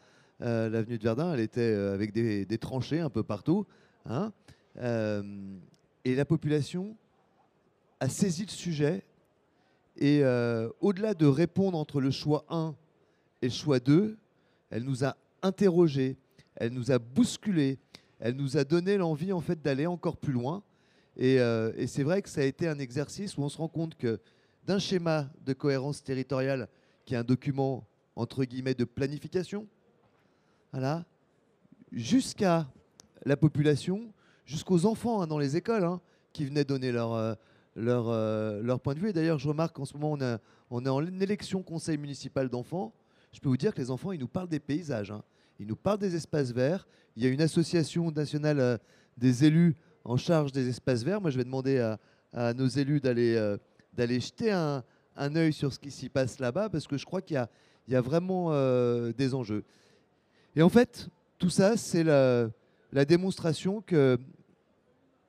Euh, 0.44 0.70
l'avenue 0.70 0.98
de 0.98 1.04
Verdun, 1.04 1.34
elle 1.34 1.40
était 1.40 1.62
euh, 1.62 1.94
avec 1.94 2.12
des, 2.12 2.46
tranchées 2.58 3.00
un 3.00 3.10
peu 3.10 3.24
partout. 3.24 3.66
hein. 4.06 4.34
Euh, 4.78 5.24
et 6.04 6.16
la 6.16 6.26
population 6.26 6.98
a 8.02 8.10
saisi 8.10 8.44
le 8.44 8.52
sujet. 8.52 9.06
Et 9.96 10.24
au-delà 10.82 11.14
de 11.14 11.28
répondre 11.28 11.78
entre 11.78 12.02
le 12.02 12.10
choix 12.10 12.46
1 12.50 12.76
et 13.44 13.48
le 13.48 13.54
choix 13.54 13.80
2, 13.80 14.18
elle 14.72 14.84
nous 14.84 15.06
a 15.06 15.16
interrogés, 15.44 16.18
elle 16.56 16.74
nous 16.74 16.92
a 16.92 16.98
bousculés, 16.98 17.78
elle 18.20 18.36
nous 18.36 18.58
a 18.58 18.64
donné 18.64 18.98
l'envie 18.98 19.32
en 19.32 19.40
fait 19.40 19.62
d'aller 19.62 19.86
encore 19.86 20.18
plus 20.18 20.34
loin. 20.34 20.64
Et, 21.16 21.36
et 21.36 21.86
c'est 21.86 22.02
vrai 22.02 22.24
que 22.24 22.30
ça 22.30 22.42
a 22.42 22.44
été 22.44 22.68
un 22.68 22.80
exercice 22.80 23.38
où 23.38 23.44
on 23.44 23.50
se 23.50 23.58
rend 23.58 23.68
compte 23.68 23.96
que 23.96 24.20
d'un 24.66 24.80
schéma 24.80 25.30
de 25.46 25.54
cohérence 25.54 26.04
territoriale 26.04 26.68
qui 27.06 27.14
est 27.14 27.18
un 27.18 27.24
document 27.24 27.86
entre 28.16 28.46
guillemets 28.46 28.74
de 28.74 28.86
planification, 28.86 29.68
jusqu'à 31.92 32.68
la 33.26 33.38
population, 33.38 34.14
jusqu'aux 34.46 34.86
enfants 34.86 35.22
hein, 35.22 35.28
dans 35.28 35.38
les 35.38 35.56
écoles 35.56 35.84
hein, 35.84 36.02
qui 36.34 36.46
venaient 36.46 36.66
donner 36.66 36.92
leur, 36.92 37.14
euh, 37.14 37.34
euh, 37.78 38.62
leur 38.62 38.80
point 38.80 38.94
de 38.96 39.00
vue. 39.00 39.10
Et 39.10 39.14
d'ailleurs, 39.14 39.40
je 39.40 39.48
remarque 39.48 39.76
qu'en 39.76 39.86
ce 39.86 39.96
moment, 39.96 40.18
on, 40.70 40.86
est 40.86 40.90
en 40.90 41.06
élection 41.06 41.64
conseil 41.64 41.98
municipal 41.98 42.50
d'enfants. 42.50 42.94
Je 43.32 43.40
peux 43.40 43.50
vous 43.50 43.58
dire 43.58 43.74
que 43.74 43.82
les 43.82 43.92
enfants, 43.92 44.12
ils 44.12 44.20
nous 44.20 44.28
parlent 44.28 44.50
des 44.50 44.60
paysages, 44.60 45.12
hein. 45.12 45.24
ils 45.60 45.68
nous 45.68 45.76
parlent 45.76 46.00
des 46.00 46.16
espaces 46.16 46.52
verts. 46.52 46.88
Il 47.16 47.24
y 47.24 47.28
a 47.28 47.30
une 47.30 47.42
association 47.42 48.12
nationale 48.12 48.60
euh, 48.60 48.78
des 49.18 49.46
élus 49.46 49.76
en 50.04 50.18
charge 50.18 50.52
des 50.52 50.68
espaces 50.68 51.04
verts. 51.04 51.22
Moi, 51.22 51.30
je 51.30 51.38
vais 51.38 51.44
demander 51.44 51.80
à, 51.80 52.54
nos 52.56 52.68
élus 52.68 53.00
d'aller 53.00 54.20
jeter 54.20 54.52
un, 54.52 54.84
un 55.16 55.36
œil 55.36 55.54
sur 55.54 55.72
ce 55.72 55.78
qui 55.78 55.92
s'y 55.92 56.10
passe 56.10 56.40
là-bas, 56.40 56.68
parce 56.68 56.88
que 56.88 56.98
je 56.98 57.06
crois 57.06 57.22
qu'il 57.22 57.48
y 57.88 57.96
a 57.96 58.02
vraiment 58.02 58.52
des 59.12 59.34
enjeux. 59.36 59.64
Et 60.56 60.62
en 60.62 60.70
fait, 60.70 61.10
tout 61.40 61.50
ça, 61.50 61.78
c'est 61.78 62.04
la, 62.04 63.06
démonstration 63.06 63.82
que 63.82 64.20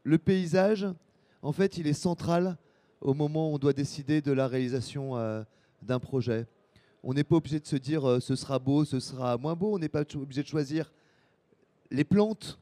le 0.03 0.19
paysage, 0.19 0.87
en 1.41 1.53
fait, 1.53 1.79
il 1.79 1.87
est 1.87 1.95
central 1.95 2.59
au 3.01 3.15
moment 3.15 3.51
où 3.51 3.55
on 3.55 3.59
doit 3.59 3.73
décider 3.73 4.21
de 4.21 4.33
la 4.33 4.47
réalisation 4.47 5.17
euh, 5.17 5.43
d'un 5.83 5.99
projet. 5.99 6.47
On 7.03 7.15
n'est 7.15 7.25
pas 7.25 7.37
obligé 7.37 7.59
de 7.59 7.67
se 7.67 7.77
dire 7.77 8.07
euh, 8.09 8.21
ce 8.21 8.37
sera 8.37 8.59
beau, 8.59 8.85
ce 8.85 9.01
sera 9.01 9.39
moins 9.39 9.55
beau. 9.55 9.75
On 9.75 9.79
n'est 9.79 9.89
pas 9.89 10.05
obligé 10.15 10.43
de 10.43 10.49
choisir 10.49 10.93
les 11.91 12.05
plantes 12.05 12.59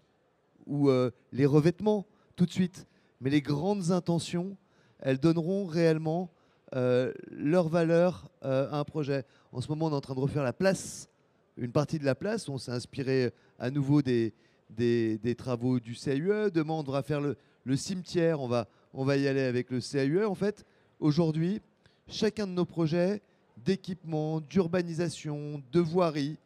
ou 0.67 0.89
euh, 0.89 1.11
les 1.33 1.47
revêtements 1.47 2.07
tout 2.37 2.47
de 2.47 2.53
suite. 2.53 2.87
Mais 3.21 3.31
les 3.31 3.43
grandes 3.43 3.91
intentions, 3.91 4.57
elles 5.01 5.19
donneront 5.19 5.67
réellement 5.67 6.31
leur 7.31 7.69
valeur 7.69 8.31
à 8.41 8.79
un 8.79 8.85
projet. 8.85 9.27
En 9.53 9.61
ce 9.61 9.69
moment, 9.69 9.87
on 9.87 9.91
est 9.91 9.95
en 9.95 10.01
train 10.01 10.15
de 10.15 10.21
refaire 10.21 10.43
la 10.43 10.55
place, 10.55 11.11
une 11.57 11.73
partie 11.73 11.99
de 11.99 12.05
la 12.05 12.15
place. 12.15 12.49
On 12.49 12.59
s'est 12.59 12.73
inspiré 12.73 13.33
à 13.59 13.71
nouveau 13.71 14.03
des, 14.03 14.33
des, 14.71 15.35
travaux 15.37 15.81
du 15.81 15.95
CAUE. 15.95 16.51
Demain, 16.51 16.75
on 16.75 16.83
devra 16.83 17.03
faire 17.03 17.21
le, 17.21 17.37
le 17.65 17.77
cimetière. 17.77 18.41
On 18.41 18.49
va, 18.49 18.69
on 18.95 19.05
va 19.05 19.17
y 19.17 19.29
aller 19.29 19.43
avec 19.43 19.71
le 19.71 19.81
CAUE. 19.81 20.27
En 20.27 20.35
fait, 20.35 20.65
aujourd'hui, 21.01 21.61
chacun 22.09 22.47
de 22.47 22.53
nos 22.53 22.65
projets 22.65 23.23
d'équipement, 23.65 24.41
d'urbanisation, 24.41 25.63
de 25.73 25.81
voirie, 25.81 26.37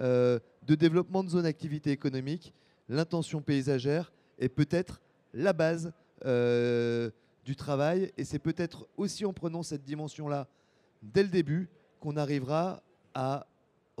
euh, 0.00 0.38
de 0.66 0.74
développement 0.74 1.24
de 1.24 1.30
zones 1.30 1.42
d'activité 1.44 1.90
économique, 1.90 2.52
l'intention 2.88 3.40
paysagère 3.40 4.12
est 4.38 4.48
peut-être 4.48 5.00
la 5.32 5.52
base 5.52 5.92
euh, 6.26 7.10
du 7.44 7.56
travail. 7.56 8.12
Et 8.16 8.24
c'est 8.24 8.38
peut-être 8.38 8.86
aussi 8.96 9.24
en 9.24 9.32
prenant 9.32 9.62
cette 9.62 9.84
dimension-là 9.84 10.48
dès 11.02 11.22
le 11.22 11.28
début 11.28 11.68
qu'on 11.98 12.16
arrivera 12.16 12.82
à 13.14 13.46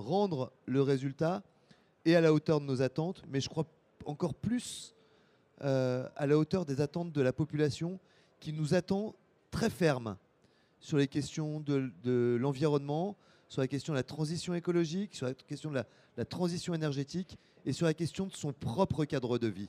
rendre 0.00 0.52
le 0.66 0.82
résultat 0.82 1.42
et 2.04 2.16
à 2.16 2.20
la 2.20 2.32
hauteur 2.32 2.60
de 2.60 2.66
nos 2.66 2.82
attentes, 2.82 3.22
mais 3.28 3.40
je 3.40 3.48
crois 3.48 3.66
encore 4.04 4.34
plus 4.34 4.94
euh, 5.62 6.08
à 6.16 6.26
la 6.26 6.38
hauteur 6.38 6.64
des 6.64 6.80
attentes 6.80 7.12
de 7.12 7.20
la 7.20 7.32
population 7.32 8.00
qui 8.38 8.52
nous 8.52 8.74
attend 8.74 9.14
très 9.50 9.68
ferme 9.68 10.16
sur 10.80 10.96
les 10.96 11.08
questions 11.08 11.60
de, 11.60 12.38
l'environnement, 12.40 13.16
sur 13.48 13.60
la 13.60 13.68
question 13.68 13.92
de 13.92 13.98
la 13.98 14.02
transition 14.02 14.54
écologique, 14.54 15.14
sur 15.14 15.26
la 15.26 15.34
question 15.34 15.70
de 15.70 15.82
la, 16.16 16.24
transition 16.24 16.74
énergétique 16.74 17.38
et 17.64 17.72
sur 17.72 17.86
la 17.86 17.94
question 17.94 18.26
de 18.26 18.32
son 18.32 18.52
propre 18.52 19.04
cadre 19.04 19.38
de 19.38 19.46
vie. 19.46 19.68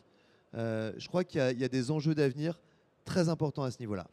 Euh, 0.55 0.93
je 0.97 1.07
crois 1.07 1.23
qu'il 1.23 1.39
y, 1.39 1.63
a 1.63 1.67
des 1.67 1.91
enjeux 1.91 2.15
d'avenir 2.15 2.59
très 3.05 3.29
importants 3.29 3.63
à 3.63 3.71
ce 3.71 3.79
niveau-là. 3.79 4.07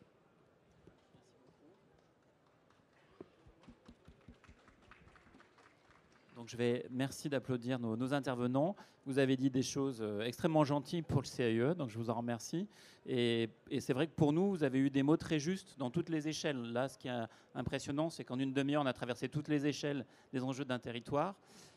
Je 6.48 6.56
vais 6.56 6.86
merci 6.90 7.28
d'applaudir 7.28 7.78
nos, 7.78 8.14
intervenants. 8.14 8.74
Vous 9.04 9.18
avez 9.18 9.36
dit 9.36 9.50
des 9.50 9.62
choses 9.62 9.98
euh, 10.00 10.22
extrêmement 10.22 10.64
gentilles 10.64 11.02
pour 11.02 11.20
le 11.20 11.26
CAE, 11.26 11.74
donc 11.74 11.90
je 11.90 11.98
vous 11.98 12.08
en 12.08 12.14
remercie. 12.14 12.66
Et, 13.06 13.50
c'est 13.80 13.92
vrai 13.92 14.06
que 14.06 14.14
pour 14.14 14.32
nous, 14.32 14.48
vous 14.50 14.64
avez 14.64 14.78
eu 14.78 14.88
des 14.88 15.02
mots 15.02 15.18
très 15.18 15.38
justes 15.38 15.76
dans 15.78 15.90
toutes 15.90 16.08
les 16.08 16.26
échelles. 16.26 16.60
Là, 16.72 16.88
ce 16.88 16.96
qui 16.96 17.08
est 17.08 17.26
impressionnant, 17.54 18.08
c'est 18.08 18.24
qu'en 18.24 18.38
une 18.38 18.54
demi-heure, 18.54 18.82
on 18.82 18.86
a 18.86 18.92
traversé 18.94 19.28
toutes 19.28 19.48
les 19.48 19.66
échelles 19.66 20.06
des 20.32 20.42
enjeux 20.42 20.64
d'un 20.64 20.78
territoire. 20.78 21.34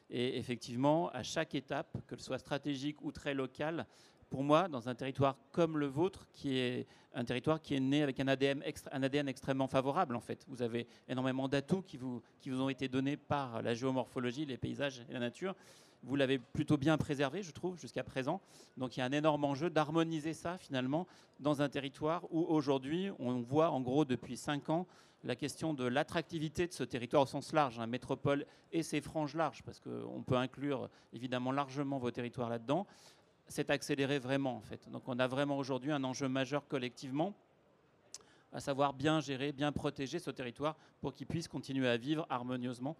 Et 0.09 0.37
effectivement, 0.37 1.09
à 1.09 1.23
chaque 1.23 1.53
étape, 1.53 1.97
que 2.07 2.15
ce 2.15 2.23
soit 2.23 2.39
stratégique 2.39 3.01
ou 3.01 3.11
très 3.11 3.33
local, 3.33 3.85
pour 4.31 4.43
moi, 4.43 4.69
dans 4.69 4.87
un 4.87 4.95
territoire 4.95 5.35
comme 5.51 5.77
le 5.77 5.87
vôtre, 5.87 6.25
qui 6.33 6.57
est 6.57 6.87
un 7.13 7.25
territoire 7.25 7.61
qui 7.61 7.75
est 7.75 7.81
né 7.81 8.01
avec 8.01 8.19
un 8.21 8.27
ADN, 8.29 9.27
extrêmement 9.27 9.67
favorable, 9.67 10.15
en 10.15 10.21
fait. 10.21 10.45
Vous 10.47 10.61
avez 10.61 10.87
énormément 11.09 11.49
d'atouts 11.49 11.81
qui 11.81 11.97
vous, 11.97 12.21
ont 12.47 12.69
été 12.69 12.87
donnés 12.87 13.17
par 13.17 13.61
la 13.61 13.73
géomorphologie, 13.73 14.45
les 14.45 14.57
paysages 14.57 15.05
et 15.09 15.13
la 15.13 15.19
nature. 15.19 15.53
Vous 16.03 16.15
l'avez 16.15 16.39
plutôt 16.39 16.77
bien 16.77 16.97
préservé, 16.97 17.43
je 17.43 17.51
trouve, 17.51 17.77
jusqu'à 17.77 18.03
présent. 18.03 18.39
Donc 18.77 18.95
il 18.95 19.01
y 19.01 19.03
a 19.03 19.05
un 19.05 19.11
énorme 19.11 19.43
enjeu 19.43 19.69
d'harmoniser 19.69 20.33
ça, 20.33 20.57
finalement, 20.57 21.05
dans 21.41 21.61
un 21.61 21.67
territoire 21.67 22.23
où 22.31 22.39
aujourd'hui, 22.39 23.11
on 23.19 23.41
voit 23.41 23.69
en 23.69 23.81
gros 23.81 24.05
depuis 24.05 24.37
cinq 24.37 24.69
ans 24.69 24.87
la 25.23 25.35
question 25.35 25.73
de 25.73 25.83
l'attractivité 25.83 26.65
de 26.65 26.73
ce 26.73 26.83
territoire 26.83 27.23
au 27.23 27.27
sens 27.27 27.53
large, 27.53 27.77
hein, 27.79 27.85
métropole 27.85 28.45
et 28.71 28.81
ses 28.81 29.01
franges 29.01 29.35
larges, 29.35 29.61
parce 29.61 29.79
qu'on 29.79 30.23
peut 30.23 30.37
inclure 30.37 30.89
évidemment 31.13 31.51
largement 31.51 31.99
vos 31.99 32.09
territoires 32.09 32.49
là-dedans 32.49 32.87
s'est 33.51 33.71
accéléré 33.71 34.19
vraiment 34.19 34.55
en 34.55 34.61
fait. 34.61 34.89
Donc 34.89 35.03
on 35.07 35.19
a 35.19 35.27
vraiment 35.27 35.57
aujourd'hui 35.57 35.91
un 35.91 36.03
enjeu 36.03 36.27
majeur 36.27 36.67
collectivement, 36.67 37.33
à 38.53 38.59
savoir 38.59 38.93
bien 38.93 39.19
gérer, 39.19 39.51
bien 39.51 39.71
protéger 39.71 40.19
ce 40.19 40.31
territoire 40.31 40.75
pour 41.01 41.13
qu'il 41.13 41.27
puisse 41.27 41.47
continuer 41.47 41.87
à 41.87 41.97
vivre 41.97 42.25
harmonieusement. 42.29 42.95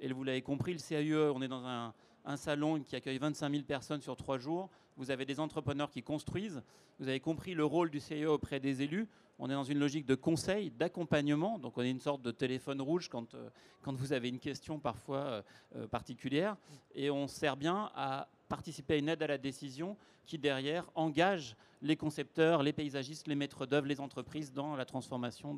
Et 0.00 0.12
vous 0.12 0.24
l'avez 0.24 0.42
compris, 0.42 0.72
le 0.72 0.78
CAUE, 0.78 1.32
on 1.34 1.42
est 1.42 1.48
dans 1.48 1.64
un, 1.66 1.92
salon 2.36 2.80
qui 2.80 2.96
accueille 2.96 3.18
25 3.18 3.50
000 3.50 3.62
personnes 3.64 4.00
sur 4.00 4.16
trois 4.16 4.38
jours. 4.38 4.70
Vous 4.96 5.10
avez 5.10 5.24
des 5.24 5.40
entrepreneurs 5.40 5.90
qui 5.90 6.02
construisent. 6.02 6.62
Vous 6.98 7.08
avez 7.08 7.20
compris 7.20 7.54
le 7.54 7.64
rôle 7.64 7.90
du 7.90 8.00
CIE 8.00 8.24
auprès 8.24 8.60
des 8.60 8.82
élus. 8.82 9.08
On 9.42 9.48
est 9.48 9.54
dans 9.54 9.64
une 9.64 9.78
logique 9.78 10.04
de 10.04 10.14
conseil, 10.14 10.70
d'accompagnement. 10.70 11.58
Donc 11.58 11.78
on 11.78 11.80
est 11.80 11.90
une 11.90 11.98
sorte 11.98 12.20
de 12.20 12.30
téléphone 12.30 12.82
rouge 12.82 13.08
quand, 13.08 13.34
euh, 13.34 13.48
quand 13.80 13.94
vous 13.94 14.12
avez 14.12 14.28
une 14.28 14.38
question 14.38 14.78
parfois 14.78 15.16
euh, 15.16 15.42
euh, 15.76 15.86
particulière. 15.86 16.58
Et 16.94 17.10
on 17.10 17.26
sert 17.26 17.56
bien 17.56 17.90
à 17.94 18.28
participer 18.50 18.94
à 18.94 18.96
une 18.98 19.08
aide 19.08 19.22
à 19.22 19.26
la 19.26 19.38
décision 19.38 19.96
qui 20.26 20.36
derrière 20.36 20.90
engage 20.94 21.56
les 21.80 21.96
concepteurs, 21.96 22.62
les 22.62 22.74
paysagistes, 22.74 23.28
les 23.28 23.34
maîtres 23.34 23.64
d'œuvre, 23.64 23.86
les 23.86 24.00
entreprises 24.00 24.52
dans 24.52 24.76
la 24.76 24.84
transformation 24.84 25.56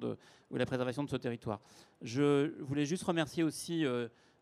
ou 0.50 0.56
la 0.56 0.66
préservation 0.66 1.02
de 1.02 1.10
ce 1.10 1.16
territoire. 1.16 1.60
Je 2.02 2.54
voulais 2.60 2.86
juste 2.86 3.02
remercier 3.02 3.42
aussi 3.42 3.84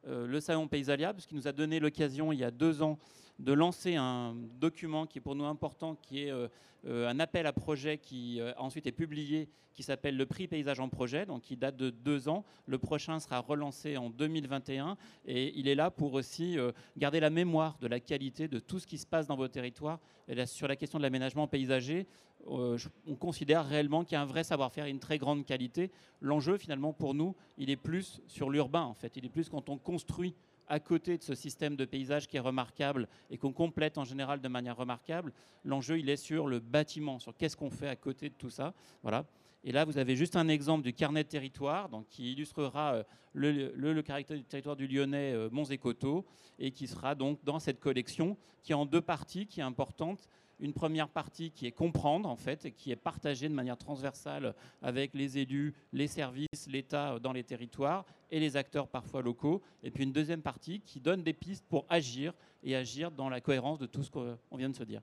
le 0.04 0.40
Salon 0.40 0.68
Paysalia, 0.68 1.14
qui 1.14 1.34
nous 1.34 1.48
a 1.48 1.52
donné 1.52 1.80
l'occasion 1.80 2.32
il 2.32 2.40
y 2.40 2.44
a 2.44 2.50
deux 2.50 2.82
ans 2.82 2.98
de 3.40 3.52
lancer 3.52 3.96
un 3.96 4.34
document 4.60 5.06
qui 5.06 5.18
est 5.18 5.20
pour 5.20 5.34
nous 5.34 5.44
important, 5.44 5.96
qui 5.96 6.24
est 6.24 6.30
euh, 6.30 6.48
euh, 6.86 7.08
un 7.08 7.18
appel 7.20 7.46
à 7.46 7.52
projet 7.52 7.98
qui 7.98 8.40
ensuite 8.56 8.86
est 8.86 8.92
publié, 8.92 9.48
qui 9.72 9.82
s'appelle 9.82 10.16
le 10.16 10.26
prix 10.26 10.46
paysage 10.46 10.80
en 10.80 10.88
projet, 10.88 11.26
donc 11.26 11.42
qui 11.42 11.56
date 11.56 11.76
de 11.76 11.90
deux 11.90 12.28
ans. 12.28 12.44
Le 12.66 12.78
prochain 12.78 13.18
sera 13.18 13.38
relancé 13.38 13.96
en 13.96 14.10
2021 14.10 14.96
et 15.26 15.58
il 15.58 15.68
est 15.68 15.74
là 15.74 15.90
pour 15.90 16.14
aussi 16.14 16.56
garder 16.96 17.20
la 17.20 17.30
mémoire 17.30 17.78
de 17.80 17.86
la 17.86 18.00
qualité 18.00 18.48
de 18.48 18.58
tout 18.58 18.78
ce 18.78 18.86
qui 18.86 18.98
se 18.98 19.06
passe 19.06 19.26
dans 19.26 19.36
vos 19.36 19.48
territoires. 19.48 20.00
Sur 20.46 20.68
la 20.68 20.76
question 20.76 20.98
de 20.98 21.02
l'aménagement 21.02 21.46
paysager, 21.46 22.06
on 22.46 23.16
considère 23.18 23.66
réellement 23.66 24.04
qu'il 24.04 24.14
y 24.14 24.16
a 24.16 24.22
un 24.22 24.26
vrai 24.26 24.44
savoir-faire 24.44 24.86
et 24.86 24.90
une 24.90 25.00
très 25.00 25.18
grande 25.18 25.44
qualité. 25.44 25.90
L'enjeu, 26.20 26.56
finalement, 26.56 26.92
pour 26.92 27.14
nous, 27.14 27.34
il 27.58 27.70
est 27.70 27.76
plus 27.76 28.20
sur 28.26 28.50
l'urbain, 28.50 28.82
en 28.82 28.94
fait. 28.94 29.16
Il 29.16 29.24
est 29.24 29.30
plus 29.30 29.48
quand 29.48 29.68
on 29.68 29.78
construit 29.78 30.34
à 30.70 30.80
côté 30.80 31.18
de 31.18 31.22
ce 31.22 31.34
système 31.34 31.76
de 31.76 31.84
paysage 31.84 32.28
qui 32.28 32.36
est 32.36 32.40
remarquable 32.40 33.08
et 33.28 33.36
qu'on 33.36 33.52
complète 33.52 33.98
en 33.98 34.04
général 34.04 34.40
de 34.40 34.48
manière 34.48 34.76
remarquable. 34.76 35.32
L'enjeu, 35.64 35.98
il 35.98 36.08
est 36.08 36.16
sur 36.16 36.46
le 36.46 36.60
bâtiment, 36.60 37.18
sur 37.18 37.36
qu'est-ce 37.36 37.56
qu'on 37.56 37.70
fait 37.70 37.88
à 37.88 37.96
côté 37.96 38.30
de 38.30 38.34
tout 38.34 38.50
ça. 38.50 38.72
Voilà. 39.02 39.26
Et 39.64 39.72
là, 39.72 39.84
vous 39.84 39.98
avez 39.98 40.16
juste 40.16 40.36
un 40.36 40.48
exemple 40.48 40.84
du 40.84 40.94
carnet 40.94 41.24
de 41.24 41.28
territoire 41.28 41.90
donc, 41.90 42.06
qui 42.08 42.32
illustrera 42.32 42.94
euh, 42.94 43.02
le, 43.34 43.72
le, 43.74 44.02
caractère 44.02 44.36
du 44.36 44.44
territoire 44.44 44.76
du 44.76 44.86
Lyonnais 44.86 45.34
euh, 45.34 45.50
Monts 45.50 45.70
et 45.70 45.76
Coteaux 45.76 46.24
et 46.58 46.70
qui 46.70 46.86
sera 46.86 47.14
donc 47.14 47.44
dans 47.44 47.58
cette 47.58 47.78
collection 47.78 48.38
qui 48.62 48.72
est 48.72 48.76
en 48.76 48.86
deux 48.86 49.02
parties, 49.02 49.46
qui 49.46 49.60
est 49.60 49.64
importante 49.64 50.28
une 50.60 50.72
première 50.72 51.08
partie 51.08 51.50
qui 51.50 51.66
est 51.66 51.72
comprendre, 51.72 52.28
en 52.28 52.36
fait, 52.36 52.66
et 52.66 52.70
qui 52.70 52.92
est 52.92 52.96
partagée 52.96 53.48
de 53.48 53.54
manière 53.54 53.78
transversale 53.78 54.54
avec 54.82 55.14
les 55.14 55.38
élus, 55.38 55.74
les 55.92 56.06
services, 56.06 56.66
l'État 56.68 57.18
dans 57.18 57.32
les 57.32 57.44
territoires 57.44 58.04
et 58.30 58.38
les 58.38 58.56
acteurs 58.56 58.88
parfois 58.88 59.22
locaux. 59.22 59.62
Et 59.82 59.90
puis 59.90 60.04
une 60.04 60.12
deuxième 60.12 60.42
partie 60.42 60.80
qui 60.80 61.00
donne 61.00 61.22
des 61.22 61.32
pistes 61.32 61.64
pour 61.68 61.86
agir 61.88 62.34
et 62.62 62.76
agir 62.76 63.10
dans 63.10 63.28
la 63.28 63.40
cohérence 63.40 63.78
de 63.78 63.86
tout 63.86 64.02
ce 64.02 64.10
qu'on 64.10 64.56
vient 64.56 64.70
de 64.70 64.76
se 64.76 64.84
dire. 64.84 65.02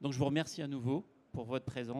Donc 0.00 0.12
je 0.12 0.18
vous 0.18 0.26
remercie 0.26 0.62
à 0.62 0.66
nouveau 0.66 1.06
pour 1.32 1.44
votre 1.44 1.64
présence. 1.64 1.94